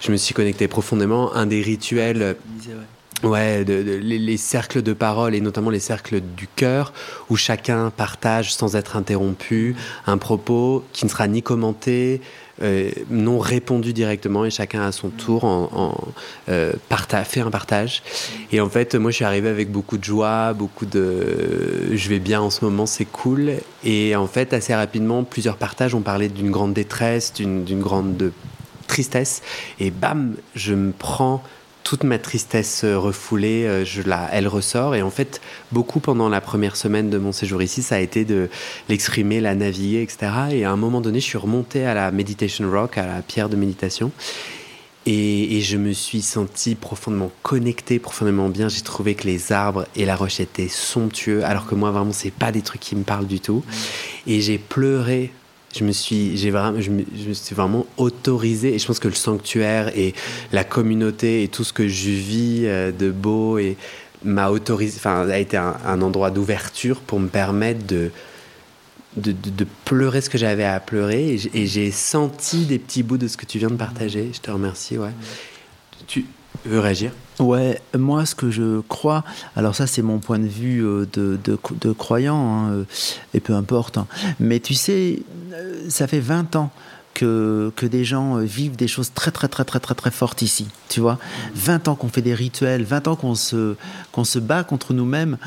[0.00, 1.34] Je me suis connecté profondément.
[1.34, 2.36] Un des rituels.
[2.68, 2.74] Ouais,
[3.22, 6.92] les, cercles de parole et notamment les cercles du cœur
[7.28, 9.76] où chacun partage sans être interrompu
[10.06, 12.20] un propos qui ne sera ni commenté,
[12.62, 15.44] euh, non répondu directement et chacun à son tour
[16.48, 16.72] euh,
[17.24, 18.02] fait un partage.
[18.52, 22.18] Et en fait, moi je suis arrivé avec beaucoup de joie, beaucoup de je vais
[22.18, 23.52] bien en ce moment, c'est cool.
[23.84, 28.32] Et en fait, assez rapidement, plusieurs partages ont parlé d'une grande détresse, d'une grande
[28.88, 29.42] tristesse.
[29.78, 31.42] Et bam, je me prends
[31.88, 34.94] toute ma tristesse euh, refoulée, euh, je la, elle ressort.
[34.94, 35.40] Et en fait,
[35.72, 38.50] beaucoup pendant la première semaine de mon séjour ici, ça a été de
[38.90, 40.30] l'exprimer, la naviguer, etc.
[40.50, 43.48] Et à un moment donné, je suis remonté à la Meditation Rock, à la pierre
[43.48, 44.12] de méditation.
[45.06, 48.68] Et, je me suis senti profondément connecté, profondément bien.
[48.68, 52.30] J'ai trouvé que les arbres et la roche étaient somptueux, alors que moi, vraiment, c'est
[52.30, 53.64] pas des trucs qui me parlent du tout.
[54.26, 55.32] Et j'ai pleuré.
[55.76, 57.04] Je me suis, j'ai vraiment, je me,
[57.34, 58.74] suis vraiment autorisé.
[58.74, 60.14] Et je pense que le sanctuaire et
[60.52, 63.76] la communauté et tout ce que je vis euh, de beau et
[64.24, 68.10] m'a autorisé, enfin, a été un endroit d'ouverture pour me permettre de
[69.16, 73.36] de, pleurer ce que j'avais à pleurer et j'ai senti des petits bouts de ce
[73.36, 74.30] que tu viens de partager.
[74.32, 74.98] Je te remercie.
[74.98, 75.10] Ouais.
[76.06, 76.26] Tu
[76.64, 77.12] veux réagir?
[77.38, 79.24] Ouais, moi ce que je crois,
[79.54, 82.84] alors ça c'est mon point de vue euh, de, de, croyant, hein, euh,
[83.32, 84.08] et peu importe, hein.
[84.40, 85.22] mais tu sais,
[85.52, 86.70] euh, ça fait 20 ans
[87.14, 90.66] que, que, des gens vivent des choses très très très très très très fortes ici,
[90.88, 91.18] tu vois.
[91.54, 93.76] 20 ans qu'on fait des rituels, 20 ans qu'on se,
[94.10, 95.38] qu'on se bat contre nous-mêmes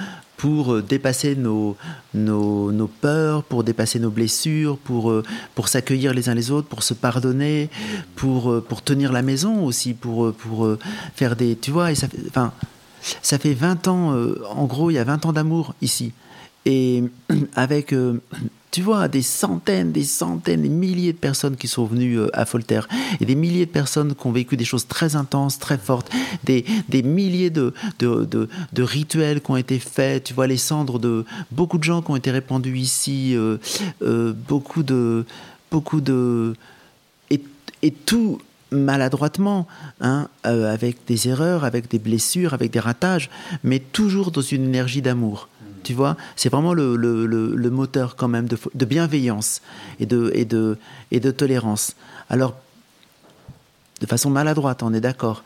[0.41, 1.77] pour euh, dépasser nos,
[2.15, 5.23] nos, nos, peurs, pour dépasser nos blessures, pour, euh,
[5.53, 7.69] pour s'accueillir les uns les autres, pour se pardonner,
[8.15, 10.67] pour, euh, pour tenir la maison aussi, pour, pour
[11.13, 11.55] faire des...
[11.55, 12.53] Tu vois, et ça, enfin,
[13.21, 14.15] ça fait 20 ans,
[14.49, 16.11] en gros, il y a 20 ans d'amour ici.
[16.65, 17.03] Et
[17.55, 17.93] avec
[18.71, 22.45] tu vois, des centaines, des centaines, des milliers de personnes qui sont venues euh, à
[22.45, 22.87] Voltaire,
[23.19, 26.09] et des milliers de personnes qui ont vécu des choses très intenses, très fortes,
[26.45, 30.99] des, des milliers de, de, de, rituels qui ont été faits, tu vois, les cendres
[30.99, 33.57] de beaucoup de gens qui ont été répandus ici, euh,
[34.01, 35.25] euh, beaucoup de...
[35.69, 36.53] Beaucoup de
[37.29, 37.41] et,
[37.81, 39.67] et tout maladroitement,
[40.01, 43.29] hein, avec des erreurs, avec des blessures, avec des ratages,
[43.63, 45.47] mais toujours dans une énergie d'amour.
[45.83, 49.61] Tu vois, c'est vraiment le, le, le, moteur quand même de, bienveillance
[49.99, 50.77] et de, et, de,
[51.11, 51.95] et de tolérance.
[52.29, 52.55] Alors,
[53.99, 55.43] de façon maladroite, on est d'accord.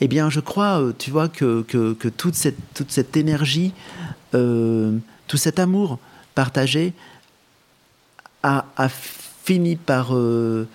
[0.00, 3.72] Eh bien, je crois, euh, tu vois, que, que, que toute, cette, toute cette énergie,
[4.34, 5.98] euh, tout cet amour
[6.34, 6.94] partagé
[8.42, 10.16] a, a fini par...
[10.16, 10.66] Euh,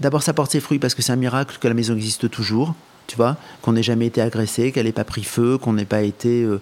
[0.00, 2.74] d'abord, ça porte ses fruits parce que c'est un miracle que la maison existe toujours
[3.06, 6.02] tu vois, qu'on n'ait jamais été agressé, qu'elle n'ait pas pris feu, qu'on n'ait pas
[6.02, 6.60] été, euh,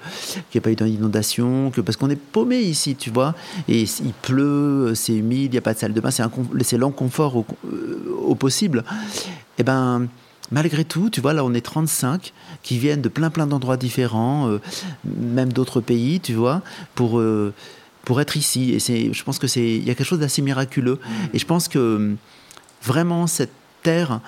[0.50, 3.34] qu'il n'y ait pas eu d'inondation, que parce qu'on est paumé ici, tu vois,
[3.68, 7.36] et il pleut, c'est humide, il n'y a pas de salle de bain, c'est l'enconfort
[7.36, 8.84] au, euh, au possible.
[9.56, 10.08] Et eh ben
[10.50, 14.48] malgré tout, tu vois, là on est 35 qui viennent de plein plein d'endroits différents,
[14.48, 14.60] euh,
[15.04, 16.62] même d'autres pays, tu vois,
[16.94, 17.22] pour
[18.04, 18.72] pour être ici.
[18.72, 20.98] Et c'est, je pense que c'est, il y a quelque chose d'assez miraculeux.
[21.32, 22.14] Et je pense que
[22.82, 23.52] vraiment cette
[23.82, 24.20] terre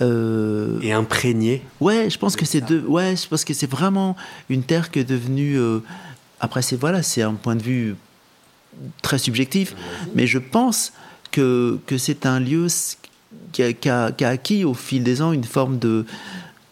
[0.00, 1.62] euh, et imprégné.
[1.80, 4.16] Ouais, je pense que c'est de, ouais, je pense que c'est vraiment
[4.48, 5.58] une terre qui est devenue.
[5.58, 5.80] Euh,
[6.40, 7.96] après, c'est voilà, c'est un point de vue
[9.02, 9.74] très subjectif,
[10.14, 10.94] mais je pense
[11.32, 12.68] que, que c'est un lieu
[13.52, 16.06] qui a, qui, a, qui a, acquis au fil des ans une forme de,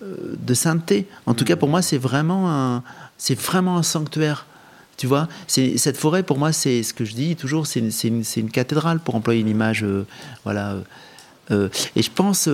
[0.02, 1.06] euh, de sainteté.
[1.26, 2.82] En tout cas, pour moi, c'est vraiment un,
[3.18, 4.46] c'est vraiment un sanctuaire.
[4.96, 7.92] Tu vois, c'est cette forêt pour moi, c'est ce que je dis toujours, c'est une,
[8.04, 9.84] une, une, cathédrale pour employer une image,
[10.44, 10.76] voilà.
[11.50, 12.48] et je pense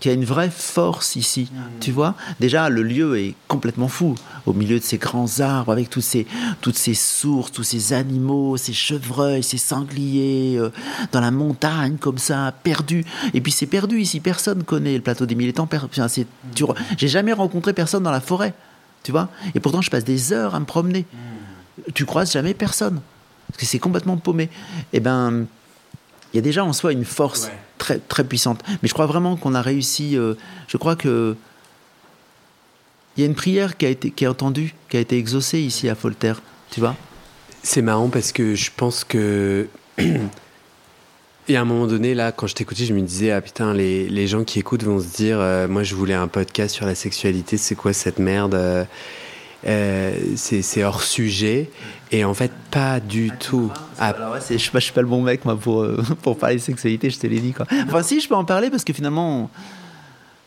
[0.00, 1.48] qu'il y a une vraie force ici.
[1.52, 1.58] Mmh.
[1.80, 4.14] Tu vois Déjà, le lieu est complètement fou.
[4.44, 6.26] Au milieu de ces grands arbres, avec tous ces,
[6.60, 10.70] toutes ces sources, tous ces animaux, ces chevreuils, ces sangliers, euh,
[11.12, 13.04] dans la montagne comme ça, perdu.
[13.34, 14.20] Et puis c'est perdu ici.
[14.20, 15.68] Personne connaît le plateau des mille étangs.
[15.70, 16.66] Mmh.
[16.96, 18.54] J'ai jamais rencontré personne dans la forêt.
[19.02, 21.06] Tu vois Et pourtant, je passe des heures à me promener.
[21.12, 21.92] Mmh.
[21.94, 23.00] Tu croises jamais personne.
[23.48, 24.50] Parce que c'est complètement paumé.
[24.92, 25.46] Eh ben
[26.36, 28.62] il y a déjà en soi une force très, très puissante.
[28.82, 30.18] Mais je crois vraiment qu'on a réussi.
[30.18, 30.34] Euh,
[30.68, 31.34] je crois que.
[33.16, 35.60] Il y a une prière qui a été qui est entendue, qui a été exaucée
[35.60, 36.42] ici à Voltaire.
[36.70, 36.94] Tu vois
[37.62, 39.66] C'est marrant parce que je pense que.
[41.48, 44.06] Et à un moment donné, là, quand je t'écoutais, je me disais, ah putain, les,
[44.10, 46.96] les, gens qui écoutent vont se dire, euh, moi je voulais un podcast sur la
[46.96, 48.84] sexualité, c'est quoi cette merde euh,
[49.66, 51.70] euh, c'est hors sujet.
[52.12, 53.70] Et en fait, pas du tout.
[53.98, 54.14] Ah.
[54.48, 57.18] je ne suis, pas le bon mec moi, pour, euh, pour parler de sexualité, je
[57.18, 57.52] te l'ai dit.
[57.52, 57.66] Quoi.
[57.86, 59.50] Enfin, si, je peux en parler parce que finalement.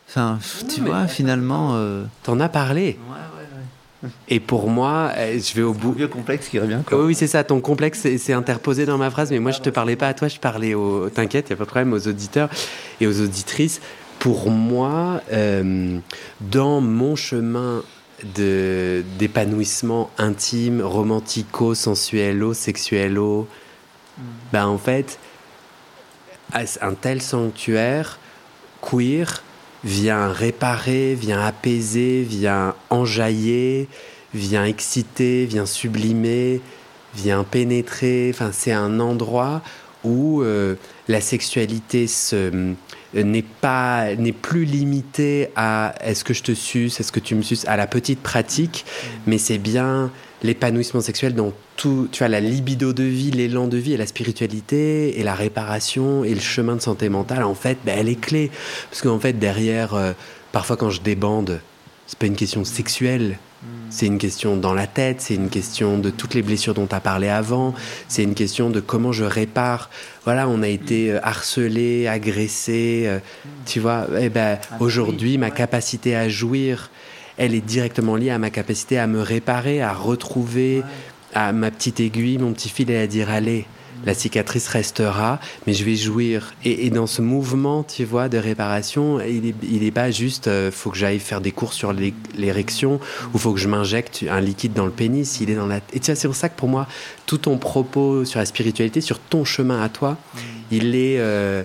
[0.08, 1.72] Enfin, tu vois, finalement.
[1.74, 2.04] Euh...
[2.22, 2.98] T'en as parlé.
[4.28, 5.92] Et pour moi, euh, je vais au bout.
[5.92, 6.80] vieux complexe qui revient.
[6.86, 7.04] Quoi.
[7.04, 7.44] Oui, c'est ça.
[7.44, 10.28] Ton complexe s'est interposé dans ma phrase, mais moi, je te parlais pas à toi,
[10.28, 11.08] je parlais aux.
[11.10, 12.48] T'inquiète, il n'y a pas de problème aux auditeurs
[13.00, 13.80] et aux auditrices.
[14.18, 15.98] Pour moi, euh,
[16.40, 17.82] dans mon chemin
[18.24, 23.48] d'épanouissement intime, romantico, sensuelo, sexuelo,
[24.18, 24.22] mm.
[24.52, 25.18] ben en fait,
[26.80, 28.18] un tel sanctuaire
[28.80, 29.42] queer
[29.84, 33.88] vient réparer, vient apaiser, vient enjailler,
[34.34, 36.60] vient exciter, vient sublimer,
[37.14, 38.30] vient pénétrer.
[38.32, 39.62] Enfin, c'est un endroit
[40.04, 40.76] où euh,
[41.08, 42.74] la sexualité se
[43.14, 47.42] n'est pas n'est plus limité à est-ce que je te suce, est-ce que tu me
[47.42, 49.08] suces, à la petite pratique, mm.
[49.26, 50.10] mais c'est bien
[50.42, 54.06] l'épanouissement sexuel dans tout, tu vois, la libido de vie, l'élan de vie et la
[54.06, 58.20] spiritualité et la réparation et le chemin de santé mentale, en fait, ben, elle est
[58.20, 58.50] clé.
[58.90, 60.12] Parce qu'en fait, derrière, euh,
[60.52, 61.60] parfois quand je débande,
[62.06, 63.38] c'est pas une question sexuelle,
[63.90, 66.94] c'est une question dans la tête, c'est une question de toutes les blessures dont tu
[66.94, 67.74] as parlé avant,
[68.08, 69.90] c'est une question de comment je répare.
[70.24, 73.18] Voilà, on a été euh, harcelé, agressé, euh,
[73.66, 74.06] tu vois.
[74.18, 76.90] Et eh ben, aujourd'hui, ma capacité à jouir,
[77.36, 80.82] elle est directement liée à ma capacité à me réparer, à retrouver
[81.34, 83.66] à ma petite aiguille, mon petit fil et à dire allez,
[84.04, 86.54] la cicatrice restera, mais je vais jouir.
[86.64, 90.96] Et, dans ce mouvement, tu vois, de réparation, il n'est pas juste, euh, faut que
[90.96, 91.92] j'aille faire des cours sur
[92.36, 93.00] l'érection
[93.34, 95.40] ou faut que je m'injecte un liquide dans le pénis.
[95.40, 95.80] Il est dans la.
[95.92, 96.86] Et tu c'est pour ça que pour moi,
[97.26, 100.38] tout ton propos sur la spiritualité, sur ton chemin à toi, mm.
[100.72, 101.18] il est.
[101.18, 101.62] Euh,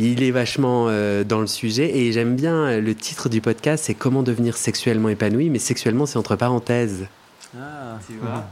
[0.00, 3.94] il est vachement euh, dans le sujet et j'aime bien le titre du podcast, c'est
[3.94, 7.08] comment devenir sexuellement épanoui, mais sexuellement c'est entre parenthèses.
[7.56, 8.44] Ah, tu vois.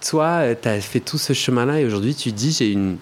[0.00, 2.98] Toi, euh, tu as fait tout ce chemin-là et aujourd'hui, tu dis j'ai une,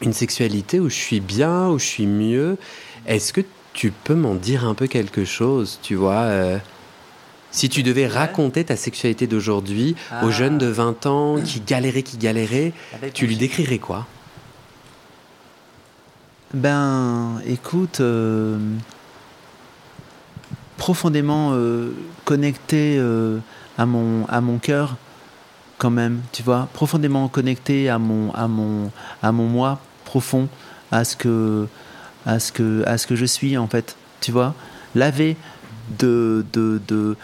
[0.00, 2.58] une sexualité où je suis bien, où je suis mieux.
[3.06, 3.40] Est-ce que
[3.72, 6.58] tu peux m'en dire un peu quelque chose, tu vois euh,
[7.50, 10.30] Si tu devais raconter ta sexualité d'aujourd'hui aux ah.
[10.30, 12.72] jeunes de 20 ans qui galéraient, qui galéraient,
[13.14, 14.06] tu lui décrirais quoi?
[16.52, 18.58] Ben, écoute, euh,
[20.76, 21.56] profondément
[22.26, 23.00] connecté
[23.78, 24.96] à mon, à mon cœur
[25.82, 30.48] quand même, tu vois, profondément connecté à mon, à mon, à mon moi profond,
[30.92, 31.66] à ce que,
[32.24, 34.54] à ce que, à ce que je suis en fait, tu vois,
[34.94, 35.36] lavé
[35.98, 37.16] de, de, de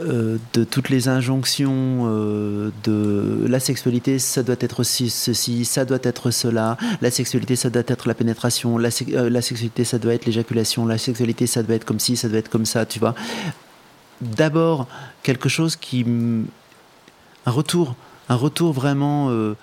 [0.00, 6.02] euh, de toutes les injonctions euh, de la sexualité, ça doit être ceci, ça doit
[6.02, 10.14] être cela, la sexualité, ça doit être la pénétration, la, euh, la sexualité, ça doit
[10.14, 12.98] être l'éjaculation, la sexualité, ça doit être comme ci, ça doit être comme ça, tu
[12.98, 13.14] vois.
[14.20, 14.88] D'abord,
[15.22, 16.04] quelque chose qui
[17.48, 17.94] un retour,
[18.28, 19.30] un retour vraiment.
[19.30, 19.56] Euh,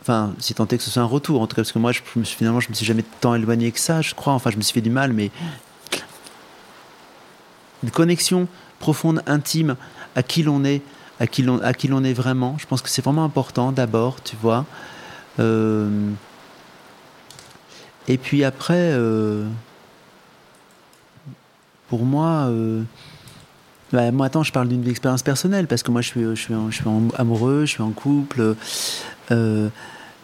[0.00, 1.92] enfin, si tant est que ce soit un retour, en tout cas, parce que moi,
[1.92, 4.32] je, me suis, finalement, je me suis jamais tant éloigné que ça, je crois.
[4.32, 5.30] Enfin, je me suis fait du mal, mais
[7.84, 8.48] une connexion
[8.80, 9.76] profonde, intime,
[10.16, 10.82] à qui l'on est,
[11.20, 12.56] à qui l'on, à qui l'on est vraiment.
[12.58, 14.66] Je pense que c'est vraiment important d'abord, tu vois.
[15.38, 16.10] Euh,
[18.08, 19.46] et puis après, euh,
[21.88, 22.50] pour moi.
[23.92, 26.54] Bah, moi, attends, je parle d'une expérience personnelle parce que moi, je suis, je suis,
[26.70, 26.84] je suis
[27.16, 28.56] amoureux, je suis en couple.
[29.30, 29.68] Euh,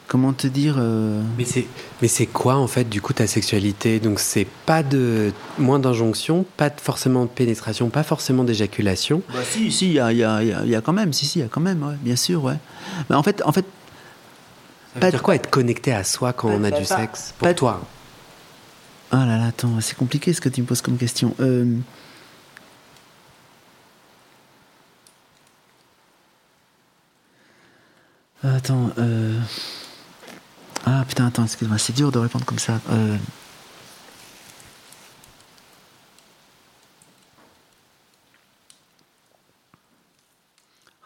[0.08, 1.66] comment te dire euh, Mais c'est,
[2.02, 4.00] mais c'est quoi en fait du coup ta sexualité?
[4.00, 9.22] Donc c'est pas de moins d'injonction, pas forcément de pénétration, pas forcément d'éjaculation?
[9.32, 11.42] Bah, si, si, il y a, y, a, y a, quand même, si, si, il
[11.42, 12.56] y a quand même, ouais, bien sûr, ouais.
[13.08, 13.66] Mais en fait, en fait.
[14.94, 17.34] Ça veut dire quoi être connecté à soi quand on a du sexe?
[17.38, 17.82] Pour toi
[19.12, 21.34] Ah là là, attends, c'est compliqué ce que tu me poses comme question.
[21.40, 21.76] Euh,
[28.44, 29.40] Attends, euh...
[30.86, 32.80] Ah putain, attends, excuse-moi, c'est dur de répondre comme ça.
[32.90, 33.16] Euh...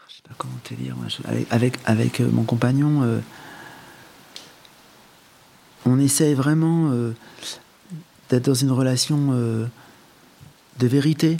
[0.08, 0.94] Je sais pas comment te dire.
[1.50, 3.20] Avec, avec, euh, mon compagnon, euh,
[5.86, 6.92] on essaye vraiment
[8.28, 11.38] d'être dans une relation de vérité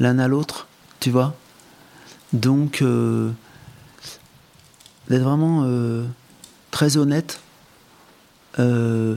[0.00, 0.66] l'un à l'autre,
[0.98, 1.34] tu vois.
[2.32, 2.82] Donc
[5.08, 6.04] d'être vraiment euh,
[6.70, 7.40] très honnête,
[8.58, 9.16] euh,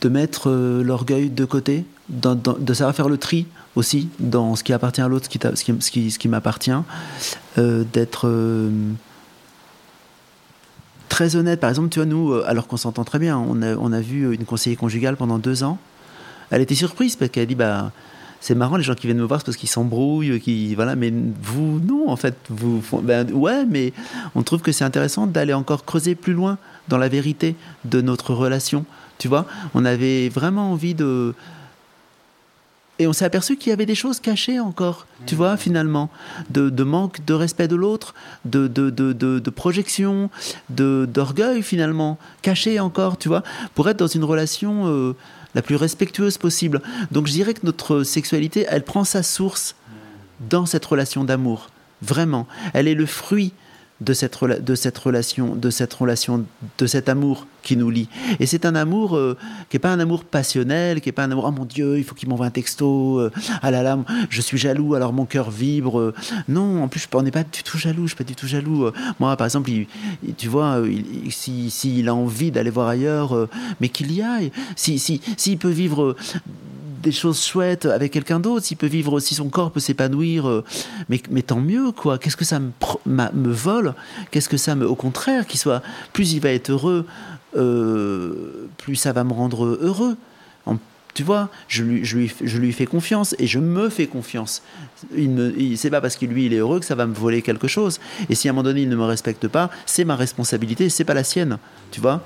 [0.00, 4.72] de mettre euh, l'orgueil de côté, de savoir faire le tri aussi dans ce qui
[4.72, 5.38] appartient à l'autre, ce qui,
[5.80, 6.70] ce qui, ce qui m'appartient,
[7.56, 8.70] d'être
[11.08, 11.58] très honnête.
[11.58, 14.32] Par exemple, tu vois, nous, alors qu'on s'entend très bien, on a, on a vu
[14.32, 15.78] une conseillère conjugale pendant deux ans.
[16.50, 17.90] Elle était surprise parce qu'elle dit, bah,
[18.40, 21.80] c'est marrant les gens qui viennent me voir parce qu'ils s'embrouillent qui voilà mais vous
[21.80, 23.92] non en fait vous ben, ouais mais
[24.34, 28.34] on trouve que c'est intéressant d'aller encore creuser plus loin dans la vérité de notre
[28.34, 28.84] relation
[29.18, 29.46] tu vois.
[29.74, 31.34] On avait vraiment envie de
[32.98, 35.58] et on s'est aperçu qu'il y avait des choses cachées encore, tu vois, mmh.
[35.58, 36.10] finalement,
[36.50, 40.30] de, manque de respect de l'autre, de, de, de, de, projection,
[40.70, 43.42] d'orgueil, finalement, caché encore, tu vois,
[43.74, 45.14] pour être dans une relation euh,
[45.54, 46.80] la plus respectueuse possible.
[47.10, 49.74] Donc je dirais que notre sexualité, elle prend sa source
[50.48, 51.70] dans cette relation d'amour.
[52.02, 52.46] Vraiment.
[52.74, 53.52] Elle est le fruit
[54.00, 56.44] de cette, de cette relation, de cette relation,
[56.78, 58.08] de cet amour qui nous lie.
[58.40, 59.36] Et c'est un amour euh,
[59.70, 62.04] qui n'est pas un amour passionnel, qui n'est pas un amour, oh mon Dieu, il
[62.04, 63.32] faut qu'il m'envoie un texto, euh,
[63.62, 65.98] ah là là, je suis jaloux, alors mon cœur vibre.
[65.98, 66.14] Euh.
[66.48, 68.90] non, en plus, on n'est pas du tout jaloux, je suis pas du tout jaloux.
[69.18, 69.70] moi, par exemple,
[70.36, 70.82] tu vois,
[71.30, 73.48] s'il si, a envie d'aller voir ailleurs,
[73.80, 74.52] mais qu'il y aille.
[74.76, 76.14] S'il si, si, peut vivre
[77.06, 80.64] des choses chouettes avec quelqu'un d'autre, s'il peut vivre, si son corps peut s'épanouir, euh,
[81.08, 82.18] mais, mais tant mieux, quoi.
[82.18, 82.72] Qu'est-ce que ça me,
[83.06, 83.94] me vole?
[84.32, 84.88] Qu'est-ce que ça me.
[84.88, 85.82] Au contraire, qu'il soit.
[86.12, 87.06] Plus il va être heureux,
[87.56, 90.16] euh, plus ça va me rendre heureux.
[91.14, 94.62] tu vois, je lui, je, lui, je lui fais confiance et je me fais confiance.
[95.16, 97.40] Il ne, c'est pas parce que lui il est heureux que ça va me voler
[97.40, 98.00] quelque chose.
[98.28, 101.04] Et si à un moment donné il ne me respecte pas, c'est ma responsabilité, c'est
[101.04, 101.56] pas la sienne.
[101.90, 102.20] Tu vois?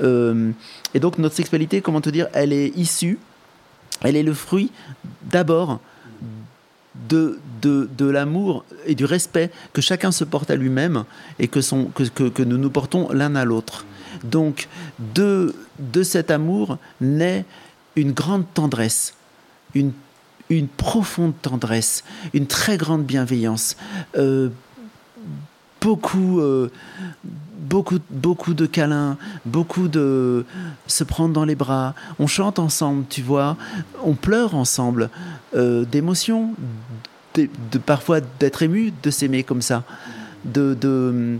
[0.00, 0.52] Euh,
[0.94, 3.18] et donc notre sexualité, comment te dire, elle est issue
[4.02, 4.70] elle est le fruit
[5.22, 5.80] d'abord
[7.08, 7.38] de,
[8.00, 11.04] l'amour et du respect que chacun se porte à lui-même
[11.38, 13.84] et que, nous nous portons l'un à l'autre.
[14.24, 15.54] Donc, de,
[16.02, 17.44] cet amour naît
[17.96, 19.14] une grande tendresse,
[19.74, 19.92] une,
[20.48, 23.76] une profonde tendresse, une très grande bienveillance,
[24.16, 24.50] euh,
[25.80, 26.70] beaucoup, euh,
[27.60, 30.44] beaucoup, beaucoup de câlins, beaucoup de
[30.86, 31.94] se prendre dans les bras.
[32.18, 33.56] On chante ensemble, tu vois.
[34.02, 35.10] On pleure ensemble.
[35.54, 36.54] Euh, d'émotions,
[37.34, 37.48] de,
[37.84, 39.84] parfois d'être ému, de s'aimer comme ça.
[40.44, 41.38] De, de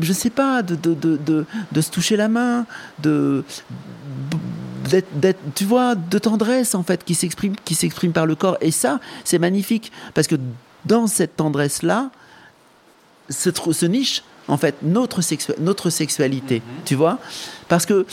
[0.00, 2.66] je sais pas, de, de, de, se toucher la main,
[3.02, 3.44] de
[5.14, 8.56] d'être, tu vois, de tendresse en fait qui s'exprime, qui s'exprime par le corps.
[8.60, 10.36] Et ça, c'est magnifique parce que
[10.86, 12.10] dans cette tendresse là,
[13.32, 15.20] se, se niche en fait notre,
[15.60, 16.84] notre sexualité, mhm.
[16.84, 17.18] tu vois?
[17.68, 18.06] Parce que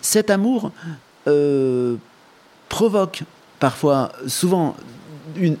[0.00, 0.72] cet amour
[1.26, 1.96] euh,
[2.68, 3.22] provoque
[3.58, 4.76] parfois, souvent,
[5.36, 5.56] une,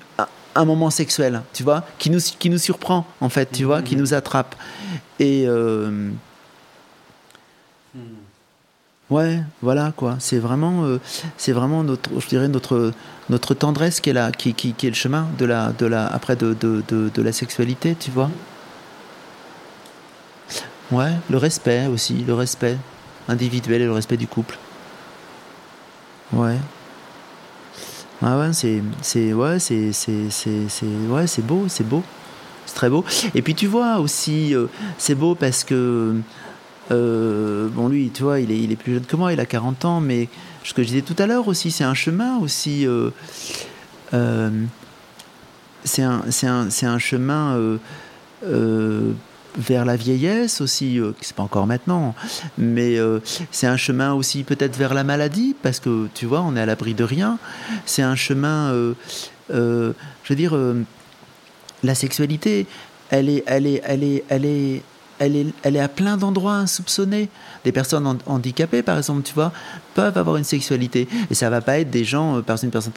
[0.54, 3.94] un moment sexuel, tu vois, qui nous, qui nous surprend, en fait, tu vois, qui
[3.94, 4.02] mhm.
[4.02, 4.54] nous attrape.
[5.18, 5.44] Et.
[5.46, 6.10] Euh,
[7.94, 8.00] hmm.
[9.08, 10.16] Ouais, voilà quoi.
[10.18, 10.98] C'est vraiment, euh,
[11.36, 12.90] c'est vraiment notre, je dirais notre,
[13.30, 16.08] notre tendresse qui est là, qui, qui, qui est le chemin de la, de la,
[16.08, 18.30] après de, de, de, de la sexualité, tu vois?
[20.92, 22.76] Ouais, le respect aussi, le respect
[23.28, 24.56] individuel et le respect du couple.
[26.32, 26.56] Ouais.
[28.22, 32.02] Ah ouais, c'est c'est ouais, c'est c'est c'est ouais, c'est beau, c'est beau.
[32.66, 33.04] C'est très beau.
[33.34, 34.66] Et puis tu vois aussi euh,
[34.98, 36.16] c'est beau parce que
[36.92, 39.46] euh, bon lui, tu vois, il est il est plus jeune que moi, il a
[39.46, 40.28] 40 ans mais
[40.64, 43.10] ce que je disais tout à l'heure aussi, c'est un chemin aussi euh,
[45.84, 46.22] c'est un
[46.82, 47.78] un chemin
[49.56, 52.14] vers la vieillesse aussi, euh, c'est pas encore maintenant,
[52.58, 56.56] mais euh, c'est un chemin aussi peut-être vers la maladie, parce que tu vois, on
[56.56, 57.38] est à l'abri de rien.
[57.86, 58.94] C'est un chemin, euh,
[59.50, 60.56] je veux dire,
[61.82, 62.66] la sexualité,
[63.10, 64.82] elle est, elle est, elle est, elle est,
[65.18, 67.30] elle est, elle est à plein d'endroits insoupçonnés.
[67.64, 69.50] Des personnes handicapées, par exemple, tu vois,
[69.94, 71.08] peuvent avoir une sexualité.
[71.30, 72.92] Et ça va pas être des gens, par une personne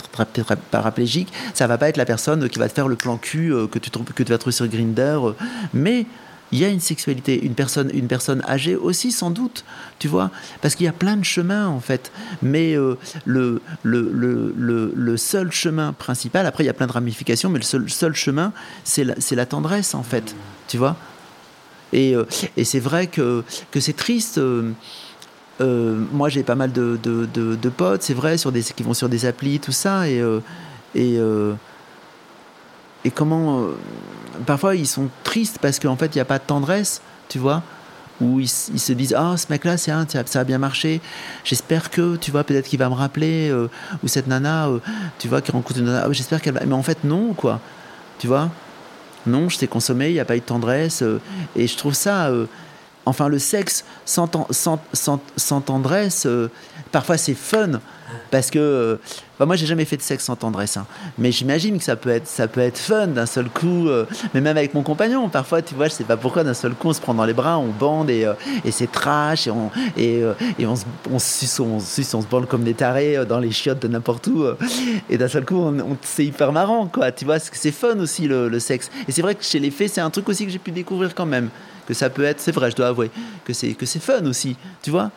[0.71, 3.79] paraplégique, ça va pas être la personne qui va te faire le plan cul que
[3.79, 5.17] tu, que tu vas trouver sur Grinder,
[5.73, 6.05] mais
[6.51, 9.65] il y a une sexualité, une personne, une personne âgée aussi sans doute,
[9.99, 10.31] tu vois,
[10.61, 15.17] parce qu'il y a plein de chemins en fait, mais euh, le, le, le, le,
[15.17, 18.51] seul chemin principal, après il y a plein de ramifications, mais le seul, seul chemin,
[18.83, 20.35] c'est la, la, tendresse en fait,
[20.67, 20.95] tu vois.
[21.93, 22.25] Et, euh,
[22.57, 24.37] et c'est vrai que, que c'est triste.
[24.37, 24.73] Euh,
[26.13, 29.09] moi j'ai pas mal de, de, de, potes, c'est vrai, sur des, qui vont sur
[29.09, 30.23] des applis, tout ça, et,
[30.95, 31.19] et
[33.05, 33.65] et comment
[34.45, 37.63] parfois ils sont tristes parce qu'en fait il n'y a pas de tendresse, tu vois,
[38.21, 41.01] où ils, se disent ah ce mec là c'est un ça a bien marché,
[41.43, 43.69] j'espère que tu vois peut-être qu'il va me rappeler euh,
[44.03, 44.79] ou cette nana euh,
[45.19, 47.59] tu vois qui rencontre une nana oh, j'espère qu'elle va mais en fait non quoi,
[48.17, 48.49] tu vois,
[49.25, 51.03] non je t'ai consommé il n'y a pas eu de tendresse
[51.55, 52.29] et je trouve ça
[53.09, 54.27] enfin le sexe sans,
[55.61, 56.27] tendresse
[56.91, 57.79] parfois c'est fun
[58.31, 58.95] parce que euh,
[59.39, 60.85] bah, moi j'ai jamais fait de sexe sans tendresse hein.
[61.17, 64.41] mais j'imagine que ça peut être ça peut être fun d'un seul coup euh, mais
[64.41, 66.93] même avec mon compagnon parfois tu vois je sais pas pourquoi d'un seul coup on
[66.93, 68.33] se prend dans les bras on bande et, euh,
[68.71, 74.45] c'est trash et on se, bande comme des tarés dans les chiottes de n'importe où
[75.09, 77.11] et d'un seul coup on, c'est hyper marrant quoi.
[77.11, 78.89] Tu vois c'est fun aussi le, le sexe.
[79.07, 81.15] Et c'est vrai que chez les faits c'est un truc aussi que j'ai pu découvrir
[81.15, 81.49] quand même
[81.89, 83.11] que ça peut être c'est vrai je dois avouer
[83.43, 85.11] que c'est que c'est fun aussi tu vois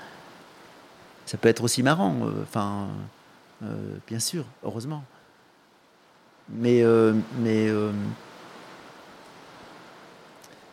[1.26, 2.88] ça peut être aussi marrant, euh, enfin,
[3.62, 3.66] euh,
[4.06, 5.02] bien sûr, heureusement.
[6.50, 7.70] Mais, euh, mais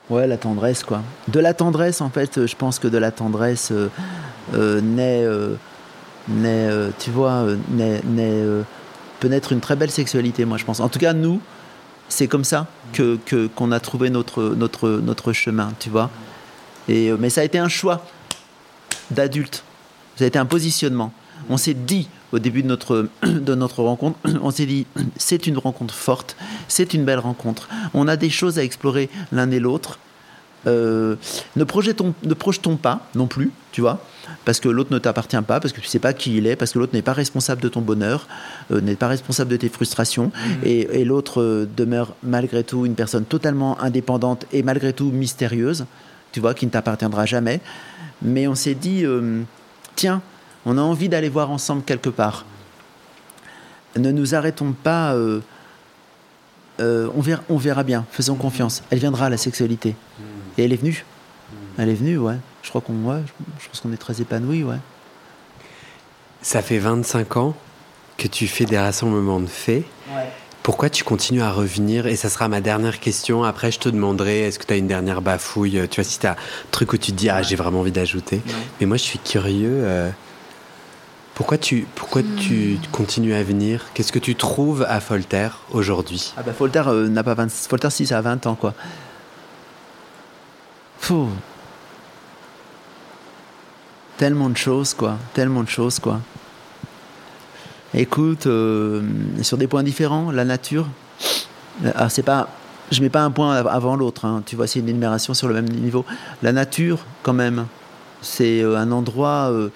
[0.10, 1.02] ouais, la tendresse, quoi.
[1.28, 3.72] De la tendresse, en fait, je pense que de la tendresse
[4.54, 5.26] naît,
[6.28, 8.44] naît tu vois, naît, naît
[9.20, 10.80] peut naître une très belle sexualité, moi, je pense.
[10.80, 11.40] En tout cas, nous,
[12.10, 16.10] c'est comme ça que qu'on a trouvé notre notre notre chemin, tu vois.
[16.88, 18.06] Et mais ça a été un choix
[19.12, 19.63] d'adulte
[20.19, 21.13] ça a été un positionnement.
[21.49, 24.86] On s'est dit au début de notre, de notre rencontre, on s'est dit,
[25.16, 26.36] c'est une rencontre forte,
[26.68, 27.70] c'est une belle rencontre.
[27.93, 29.97] On a des choses à explorer l'un et l'autre.
[30.68, 31.16] Euh,
[31.55, 34.03] ne, projetons, ne projetons pas non plus, tu vois.
[34.45, 36.71] Parce que l'autre ne t'appartient pas, parce que tu sais pas qui il est, parce
[36.71, 38.27] que l'autre n'est pas responsable de ton bonheur,
[38.71, 40.51] euh, n'est pas responsable de tes frustrations, Mmh.
[40.63, 45.86] et, et l'autre euh, demeure malgré tout une personne totalement indépendante et malgré tout mystérieuse,
[46.32, 47.61] tu vois, qui ne t'appartiendra jamais.
[48.21, 49.41] Mais on s'est dit, euh,
[49.95, 50.21] tiens,
[50.65, 52.45] on a envie d'aller voir ensemble quelque part.
[53.97, 55.15] Ne nous arrêtons pas.
[56.80, 58.84] on, verra, on verra bien, faisons confiance.
[58.91, 59.95] Elle viendra, la sexualité.
[60.57, 61.05] Et elle est venue.
[61.77, 62.36] Elle est venue, ouais.
[62.64, 63.22] Je crois qu'on ouais,
[63.60, 64.78] je pense qu'on est très épanouis, ouais.
[66.41, 67.55] Ça fait 25 ans
[68.18, 69.84] que tu fais des rassemblements de faits.
[70.64, 72.05] Pourquoi tu continues à revenir?
[72.05, 73.43] Et ça sera ma dernière question.
[73.43, 75.88] Après, je te demanderai est-ce que tu as une dernière bafouille?
[75.89, 76.36] Tu vois, si tu as un
[76.72, 78.41] truc où tu te dis ah, j'ai vraiment envie d'ajouter.
[78.80, 79.82] Mais moi, je suis curieux.
[79.84, 80.10] euh,
[81.34, 83.86] pourquoi tu, pourquoi tu continues à venir?
[83.93, 86.34] Qu'est-ce que tu trouves à Voltaire aujourd'hui?
[86.38, 87.47] Ah bah Voltaire euh, n'a pas 20...
[87.70, 88.74] Voltaire si ça a 20 ans quoi.
[90.99, 91.30] Fou.
[94.20, 96.20] Tellement de choses quoi, tellement de choses quoi.
[97.93, 99.01] Écoute, euh,
[99.41, 100.88] sur des points différents, la nature.
[101.95, 102.49] Ah, c'est pas,
[102.91, 104.26] je mets pas un point av- avant l'autre.
[104.26, 104.43] hein.
[104.45, 106.03] Tu vois, c'est une énumération sur le même niveau.
[106.43, 107.65] La nature, quand même,
[108.22, 109.70] c'est euh, un endroit euh,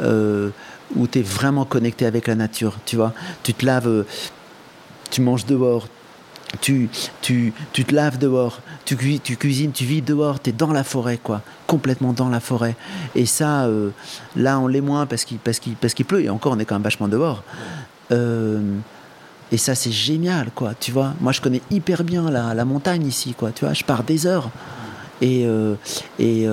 [0.00, 0.48] euh,
[0.96, 2.78] où tu es vraiment connecté avec la nature.
[2.86, 3.12] Tu vois,
[3.42, 4.06] tu te laves, euh,
[5.10, 5.86] tu manges dehors,
[6.60, 6.88] tu,
[7.20, 10.72] tu, tu te laves dehors, tu, cui- tu cuisines, tu vis dehors, tu es dans
[10.72, 12.76] la forêt, quoi, complètement dans la forêt.
[13.14, 13.90] Et ça, euh,
[14.36, 16.64] là, on l'est moins parce qu'il parce qu'il parce qu'il pleut, et encore, on est
[16.64, 17.42] quand même vachement dehors.
[18.10, 18.60] Euh,
[19.50, 21.14] et ça, c'est génial, quoi, tu vois.
[21.20, 23.74] Moi, je connais hyper bien la, la montagne ici, quoi, tu vois.
[23.74, 24.50] Je pars des heures.
[25.20, 25.74] Et, euh,
[26.18, 26.44] et,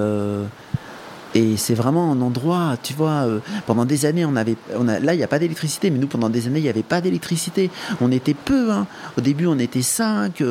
[1.36, 5.00] et c'est vraiment un endroit, tu vois, euh, pendant des années, on avait, on a,
[5.00, 7.02] là, il n'y a pas d'électricité, mais nous, pendant des années, il n'y avait pas
[7.02, 7.70] d'électricité.
[8.02, 8.88] On était peu, hein.
[9.18, 10.44] Au début, on était 5,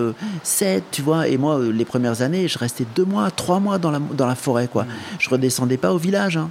[0.43, 1.29] 7, tu vois.
[1.29, 4.27] Et moi, euh, les premières années, je restais deux mois, trois mois dans la, dans
[4.27, 4.87] la forêt, quoi.
[5.19, 6.51] Je redescendais pas au village, hein.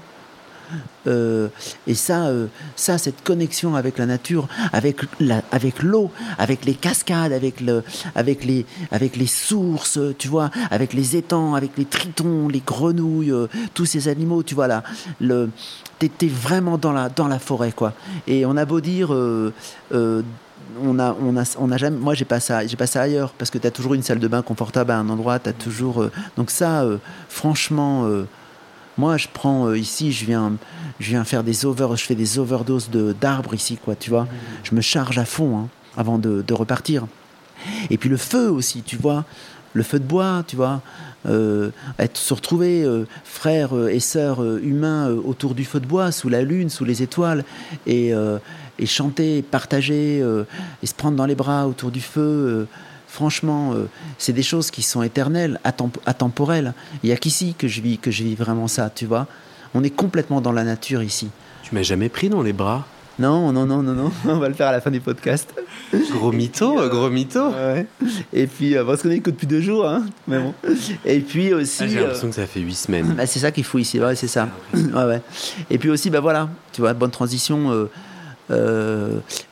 [1.07, 1.47] Euh,
[1.85, 6.73] et ça, euh, ça, cette connexion avec la nature, avec la, avec l'eau, avec les
[6.73, 7.83] cascades, avec le,
[8.15, 13.31] avec les, avec les sources, tu vois, avec les étangs, avec les tritons, les grenouilles,
[13.31, 14.83] euh, tous ces animaux, tu vois là,
[15.21, 15.49] le,
[16.23, 17.93] vraiment dans la, dans la forêt, quoi.
[18.27, 19.11] Et on a beau dire.
[19.11, 21.97] on a, on a, on a jamais.
[21.97, 22.65] Moi, j'ai pas ça.
[22.67, 24.97] J'ai pas ça ailleurs parce que tu as toujours une salle de bain confortable à
[24.99, 25.39] un endroit.
[25.39, 26.03] T'as toujours.
[26.03, 26.85] euh, donc ça,
[27.29, 28.07] franchement,
[28.97, 30.53] moi, je prends euh, ici, je viens,
[30.99, 32.89] je viens faire des over, je fais des overdoses
[33.19, 33.95] d'arbres ici, quoi.
[33.95, 34.27] Tu vois,
[34.63, 37.05] je me charge à fond hein, avant de, repartir.
[37.89, 39.25] Et puis le feu aussi, tu vois,
[39.73, 40.81] le feu de bois, tu vois,
[41.27, 41.69] euh,
[41.99, 46.41] être se retrouver euh, frères et sœurs humains autour du feu de bois, sous la
[46.41, 47.43] lune, sous les étoiles,
[47.85, 48.13] et,
[48.85, 50.17] chanter, partager,
[50.81, 52.67] et se prendre dans les bras autour du feu.
[53.17, 53.89] Franchement, euh,
[54.19, 55.59] c'est des choses qui sont éternelles,
[56.05, 56.75] atemporelles.
[57.01, 59.25] Il y a qu'ici que je vis, que je vis vraiment ça, tu vois.
[59.73, 61.29] On est complètement dans la nature ici.
[61.63, 62.85] Tu m'as jamais pris dans les bras
[63.17, 64.11] Non, non, non, non, non.
[64.31, 65.51] On va le faire à la fin du podcast.
[66.11, 67.87] Gros mytho, euh, gros mytho Ouais.
[68.33, 70.05] Et puis, euh, parce qu'on est que depuis deux jours, hein.
[70.27, 70.53] Mais bon.
[71.03, 71.81] Et puis aussi.
[71.81, 73.13] Ah, J'ai euh, l'impression que ça fait 8 semaines.
[73.17, 74.47] bah, c'est ça qu'il faut ici, ouais, c'est ça.
[74.75, 75.21] Ouais, ouais.
[75.71, 77.89] Et puis aussi, bah voilà, tu vois, bonne transition,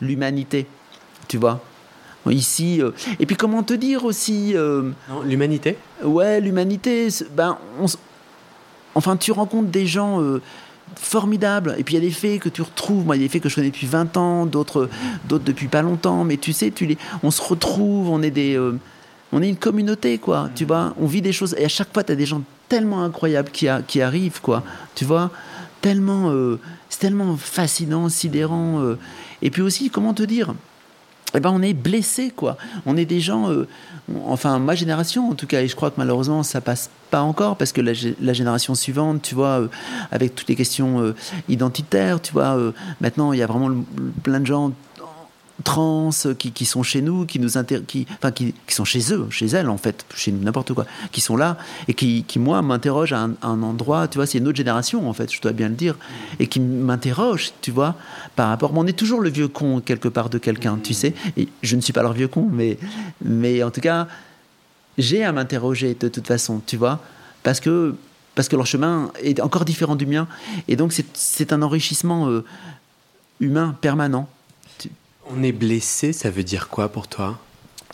[0.01, 0.67] l'humanité,
[1.27, 1.59] tu vois.
[2.31, 4.91] Ici, euh, et puis comment te dire aussi, euh,
[5.25, 5.77] L'humanité.
[6.03, 7.85] Ouais, l'humanité, ben, on
[8.95, 10.41] enfin, tu rencontres des gens euh,
[10.95, 13.27] formidables, et puis il y a des faits que tu retrouves, moi, il y a
[13.27, 14.89] des faits que je connais depuis 20 ans, d'autres,
[15.27, 18.59] d'autres depuis pas longtemps, mais tu sais, tu les, on se retrouve, on est des,
[19.31, 22.03] on est une communauté, quoi, tu vois, on vit des choses, et à chaque fois,
[22.03, 24.63] tu as des gens tellement incroyables qui, a- qui arrivent, quoi,
[24.95, 25.29] tu vois,
[25.81, 26.59] tellement, euh,
[26.89, 28.97] c'est tellement fascinant, sidérant, euh,
[29.41, 30.53] et puis aussi, comment te dire
[31.35, 32.57] eh ben, on est blessé, quoi.
[32.85, 33.67] On est des gens, euh,
[34.25, 37.55] enfin, ma génération, en tout cas, et je crois que malheureusement, ça passe pas encore,
[37.57, 39.67] parce que la, gé- la génération suivante, tu vois, euh,
[40.11, 41.15] avec toutes les questions euh,
[41.49, 42.57] identitaires, tu vois,
[43.01, 43.77] maintenant, il y a vraiment le-
[44.23, 44.71] plein de gens
[45.63, 49.13] trans qui, qui sont chez nous, qui nous inter- qui, enfin, qui, qui sont chez
[49.13, 52.39] eux, chez elles, en fait, chez nous, n'importe quoi, qui sont là, et qui, qui
[52.39, 55.53] moi, m'interrogent à un, endroit, tu vois, c'est une autre génération, en fait, je dois
[55.53, 55.95] bien le dire,
[56.39, 57.95] et qui m'interrogent, tu vois,
[58.35, 58.73] par rapport.
[58.73, 61.75] mais on est toujours le vieux con, quelque part, de quelqu'un, tu sais, et je
[61.75, 62.77] ne suis pas leur vieux con, mais,
[63.23, 64.07] mais en tout cas,
[64.97, 66.99] j'ai à m'interroger de toute façon, tu vois,
[67.43, 67.95] parce que,
[68.35, 70.27] parce que leur chemin est encore différent du mien,
[70.67, 72.43] et donc c'est un enrichissement euh,
[73.39, 74.27] humain permanent.
[75.29, 77.39] On est blessé, ça veut dire quoi pour toi?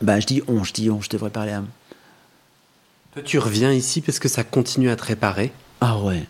[0.01, 1.63] Bah, je dis on, je dis on, je devrais parler à.
[3.13, 5.51] Toi, tu reviens ici parce que ça continue à te réparer?
[5.81, 6.25] Ah ouais.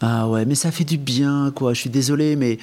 [0.00, 1.74] Ah ouais, mais ça fait du bien, quoi.
[1.74, 2.58] Je suis désolé, mais.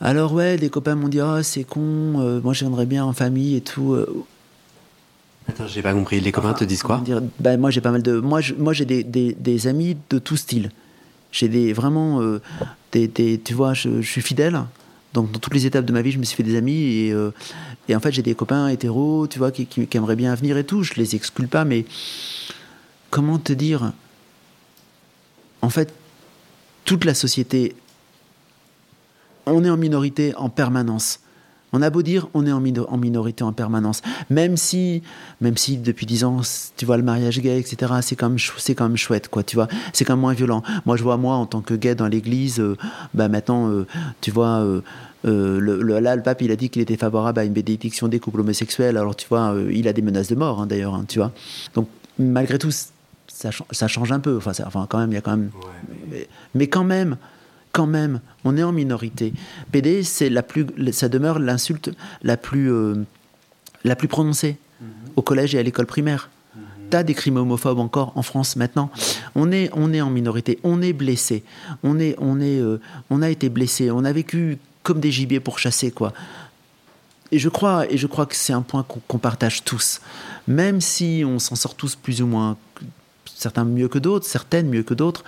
[0.00, 3.56] Alors, ouais, des copains m'ont dit Ah, c'est con, euh, moi j'aimerais bien en famille
[3.56, 3.94] et tout.
[3.94, 4.24] euh,
[5.48, 6.20] Attends, j'ai pas compris.
[6.20, 6.98] Les copains te disent quoi?
[7.04, 8.18] Dire, bah, Moi j'ai pas mal de.
[8.18, 10.70] Moi, je- moi j'ai des, des, des amis de tout style.
[11.32, 12.40] J'ai des vraiment euh,
[12.92, 14.62] des, des- tu vois, je, je suis fidèle.
[15.14, 17.12] Donc dans toutes les étapes de ma vie, je me suis fait des amis et,
[17.12, 17.30] euh,
[17.92, 20.82] en fait j'ai des copains hétéros, tu vois, qui aimeraient bien venir et tout.
[20.82, 21.86] Je les exclue pas, mais
[23.10, 23.92] comment te dire?
[25.62, 25.94] En fait,
[26.84, 27.74] toute la société,
[29.46, 31.20] on est en minorité en permanence.
[31.76, 34.00] On a beau dire, on est en, mino- en minorité en permanence.
[34.30, 35.02] Même si,
[35.40, 36.40] même si depuis 10 ans,
[36.76, 39.56] tu vois, le mariage gay, etc., c'est quand, même c'est quand même chouette, quoi, tu
[39.56, 39.66] vois.
[39.92, 40.62] C'est quand même moins violent.
[40.86, 42.76] Moi, je vois, moi, en tant que gay dans l'église, euh,
[43.12, 43.86] bah maintenant, euh,
[44.20, 44.80] tu vois, euh,
[45.26, 48.06] euh, le, le- là, le pape, il a dit qu'il était favorable à une bénédiction
[48.08, 48.96] des couples homosexuels.
[48.96, 51.32] Alors, tu vois, euh, il a des menaces de mort, hein, d'ailleurs, hein, tu vois.
[51.74, 52.70] Donc, malgré tout,
[53.26, 54.36] ça, chan- ça change un peu.
[54.36, 55.50] Enfin, ça- enfin, quand même, il y a quand même
[56.10, 57.16] mais, mais quand même,
[57.74, 59.34] quand même, on est en minorité.
[59.72, 61.90] PD, c'est la plus, ça demeure l'insulte
[62.22, 62.94] la plus, euh,
[63.82, 64.56] la plus prononcée
[65.16, 66.30] au collège et à l'école primaire.
[66.90, 68.90] T'as des crimes homophobes encore en France maintenant.
[69.34, 71.42] On est, on est en minorité, on est blessé,
[71.82, 75.40] on est, on est, euh, on a été blessé, on a vécu comme des gibiers
[75.40, 76.12] pour chasser quoi.
[77.32, 80.00] Et je crois, et je crois que c'est un point qu'on qu'on partage tous,
[80.46, 82.56] même si on s'en sort tous plus ou moins,
[83.34, 85.24] certains mieux que d'autres, certaines mieux que d'autres.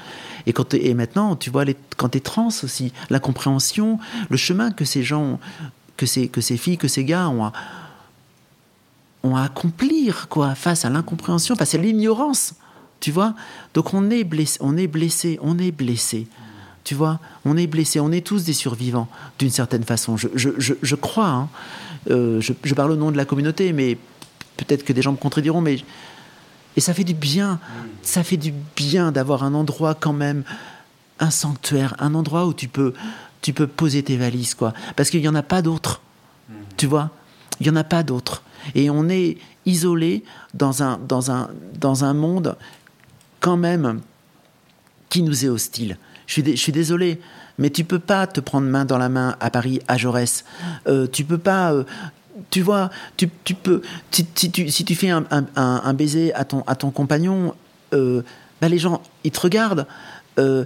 [0.47, 3.99] Et, quand et maintenant, tu vois, les, quand tu es trans aussi, l'incompréhension,
[4.31, 5.41] le chemin que ces gens,
[5.97, 7.53] que ces, que ces filles, que ces gars ont à,
[9.23, 12.55] ont à accomplir quoi, face à l'incompréhension, face à l'ignorance.
[13.01, 13.35] Tu vois
[13.75, 16.27] Donc on est blessé, on est blessé, on est blessé.
[16.85, 19.09] Tu vois On est blessé, on est tous des survivants,
[19.41, 20.17] d'une certaine façon.
[20.17, 21.27] Je, je, je, crois.
[21.27, 21.49] hein.
[22.11, 23.99] Euh, je, je parle au nom de la communauté, mais
[24.57, 25.79] peut-être que des gens me contrediront, mais
[26.77, 27.59] et ça fait du bien.
[28.03, 30.45] Ça fait du bien d'avoir un endroit quand même,
[31.19, 32.93] un sanctuaire, un endroit où tu peux,
[33.43, 34.73] tu peux poser tes valises, quoi.
[34.95, 36.01] Parce qu'il n'y en a pas d'autres.
[36.77, 37.11] Tu vois?
[37.61, 38.43] Il n'y en a pas d'autres.
[38.75, 40.23] Et on est isolé
[40.55, 41.49] dans un, dans un,
[41.81, 42.57] dans un monde
[43.41, 44.01] quand même
[45.09, 45.99] qui nous est hostile.
[46.27, 47.21] Je suis, dé- je suis désolé,
[47.59, 50.45] mais tu peux pas te prendre main dans la main à Paris, à Jaurès.
[50.87, 51.73] Euh, tu peux pas.
[51.73, 51.85] euh,
[52.51, 53.83] tu vois, tu, tu peux.
[54.11, 57.55] Si, tu, si tu fais un, un- baiser à ton, à ton compagnon,
[57.95, 58.23] euh,
[58.61, 59.87] bah les gens, ils te regardent.
[60.39, 60.65] Euh,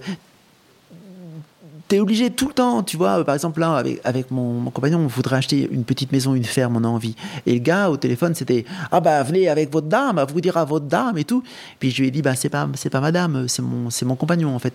[1.89, 3.25] T'es obligé tout le temps, tu vois.
[3.25, 6.45] Par exemple, là, avec, avec mon, mon compagnon, on voudrait acheter une petite maison, une
[6.45, 7.17] ferme, on a envie.
[7.47, 10.65] Et le gars, au téléphone, c'était Ah, bah, venez avec votre dame, elle vous dira
[10.65, 11.43] votre dame et tout.
[11.81, 14.61] Puis je lui ai dit Bah, c'est pas, pas madame, c'est mon, mon compagnon, en
[14.61, 14.73] fait.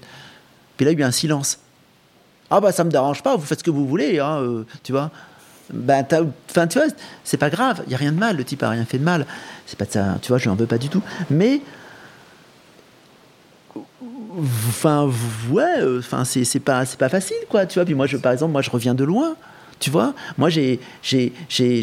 [0.76, 1.58] Puis là, il y a eu un silence.
[2.50, 4.91] Ah, bah, ça me dérange pas, vous faites ce que vous voulez, hein, euh, tu
[4.91, 5.10] vois.
[5.74, 6.16] Ben, tu
[6.55, 6.88] vois,
[7.24, 9.03] c'est pas grave, il y a rien de mal, le type a rien fait de
[9.03, 9.26] mal.
[9.66, 11.01] C'est pas de ça, tu vois, je lui en veux pas du tout.
[11.30, 11.61] Mais
[14.70, 15.09] enfin
[15.49, 18.18] ouais euh, enfin c'est c'est pas c'est pas facile quoi tu vois puis moi je
[18.18, 19.36] par exemple moi je reviens de loin
[19.80, 20.80] tu vois moi j'ai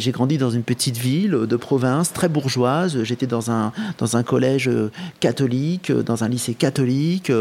[0.09, 4.69] grandi dans une petite ville de province très bourgeoise j'étais dans un dans un collège
[4.69, 7.33] euh, catholique euh, dans un lycée catholique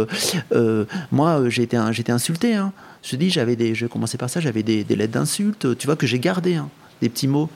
[1.11, 2.71] moi j'ai été j'étais insulté hein.
[3.03, 5.87] Je te dis j'avais des je commençais par ça j'avais des, des lettres d'insultes tu
[5.87, 6.69] vois que j'ai gardé hein,
[7.01, 7.49] des petits mots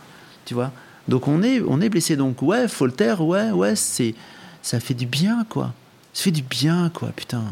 [0.46, 0.72] tu vois.
[1.08, 2.16] Donc on est on est blessé.
[2.16, 4.16] Donc ouais faut ouais ouais c'est
[4.62, 5.74] ça fait du bien quoi.
[6.14, 7.44] Ça fait du bien quoi putain.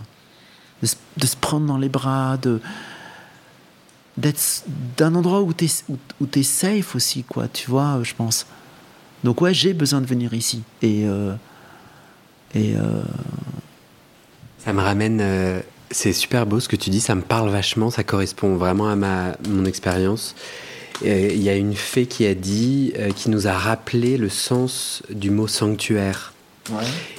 [0.81, 2.59] De se, prendre dans les bras de
[4.17, 4.63] d'être
[4.97, 8.45] d'un endroit où t'es où, où t'es safe aussi quoi tu vois je pense.
[9.23, 10.63] Donc ouais j'ai besoin de venir ici.
[10.81, 11.35] Et euh,
[12.53, 13.03] et euh,
[14.59, 15.19] Ça me ramène.
[15.21, 15.61] euh,
[15.93, 18.95] c'est super beau ce que tu dis, ça me parle vachement, ça correspond vraiment à
[18.95, 20.35] ma, mon expérience.
[21.05, 24.29] Euh, Il y a une fée qui a dit, euh, qui nous a rappelé le
[24.29, 26.33] sens du mot sanctuaire.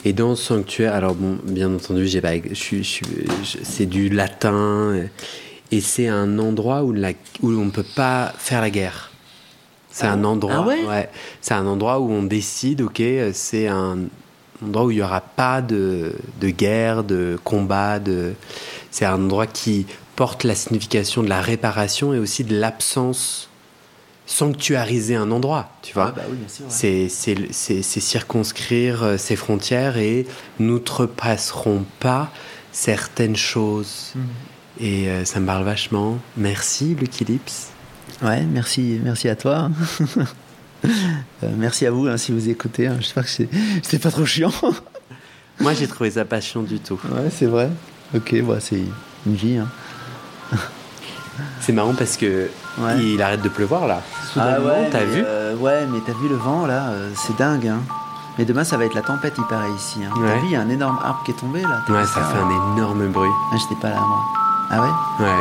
[0.05, 3.07] Et dans sanctuaire, alors bon, bien entendu, j'ai pas, je suis, je suis-
[3.43, 4.95] je- c'est du latin,
[5.71, 7.11] et c'est un endroit où, la,
[7.43, 9.11] où on ne peut pas faire la guerre.
[9.91, 11.09] C'est un endroit, Ah ouais
[11.41, 13.99] c'est un endroit où on décide, ok, euh, c'est un
[14.65, 18.35] endroit où il n'y aura pas de, de guerre, de combat, de,
[18.91, 19.87] c'est un endroit qui
[20.17, 23.49] porte la signification de la réparation et aussi de l'absence,
[24.27, 26.13] sanctuariser un endroit, tu vois.
[26.17, 26.71] bah oui sûr ouais.
[26.71, 30.27] C'est- C'est c'est- c'est circonscrire euh, ses frontières et
[30.59, 32.31] nous trepasserons pas
[32.73, 34.13] certaines choses.
[34.15, 34.23] Mhm.
[34.81, 36.19] Et euh, ça me parle vachement.
[36.37, 37.69] Merci, Lucky Lips.
[38.23, 39.71] Ouais, merci, merci à toi.
[40.85, 42.87] Euh, merci à vous hein, si vous écoutez.
[42.87, 42.97] hein.
[43.01, 43.31] J'espère que
[43.83, 44.53] c'est pas trop chiant.
[45.61, 46.99] Moi, j'ai trouvé ça pas chiant du tout.
[47.13, 47.71] ouais, c'est vrai.
[48.15, 48.83] Ok, bah, c'est
[49.27, 49.59] une vie.
[49.59, 49.69] hein.
[51.61, 52.99] C'est marrant parce que Ouais.
[53.03, 54.03] il arrête de pleuvoir là.
[54.33, 57.67] Soudainement, t'as mais, vu euh, Ouais, mais t'as vu le vent là euh, C'est dingue.
[57.67, 57.81] Hein.
[58.39, 59.99] Mais demain, ça va être la tempête, il paraît ici.
[60.05, 60.13] Hein.
[60.21, 60.29] Ouais.
[60.29, 61.83] T'as vu, il y a un énorme arbre qui est tombé là.
[61.89, 63.29] T'as Ouais, ça fait un énorme bruit.
[63.53, 64.25] Ah, J'étais pas là, moi.
[64.71, 65.25] Ah ouais?
[65.27, 65.41] Ouais.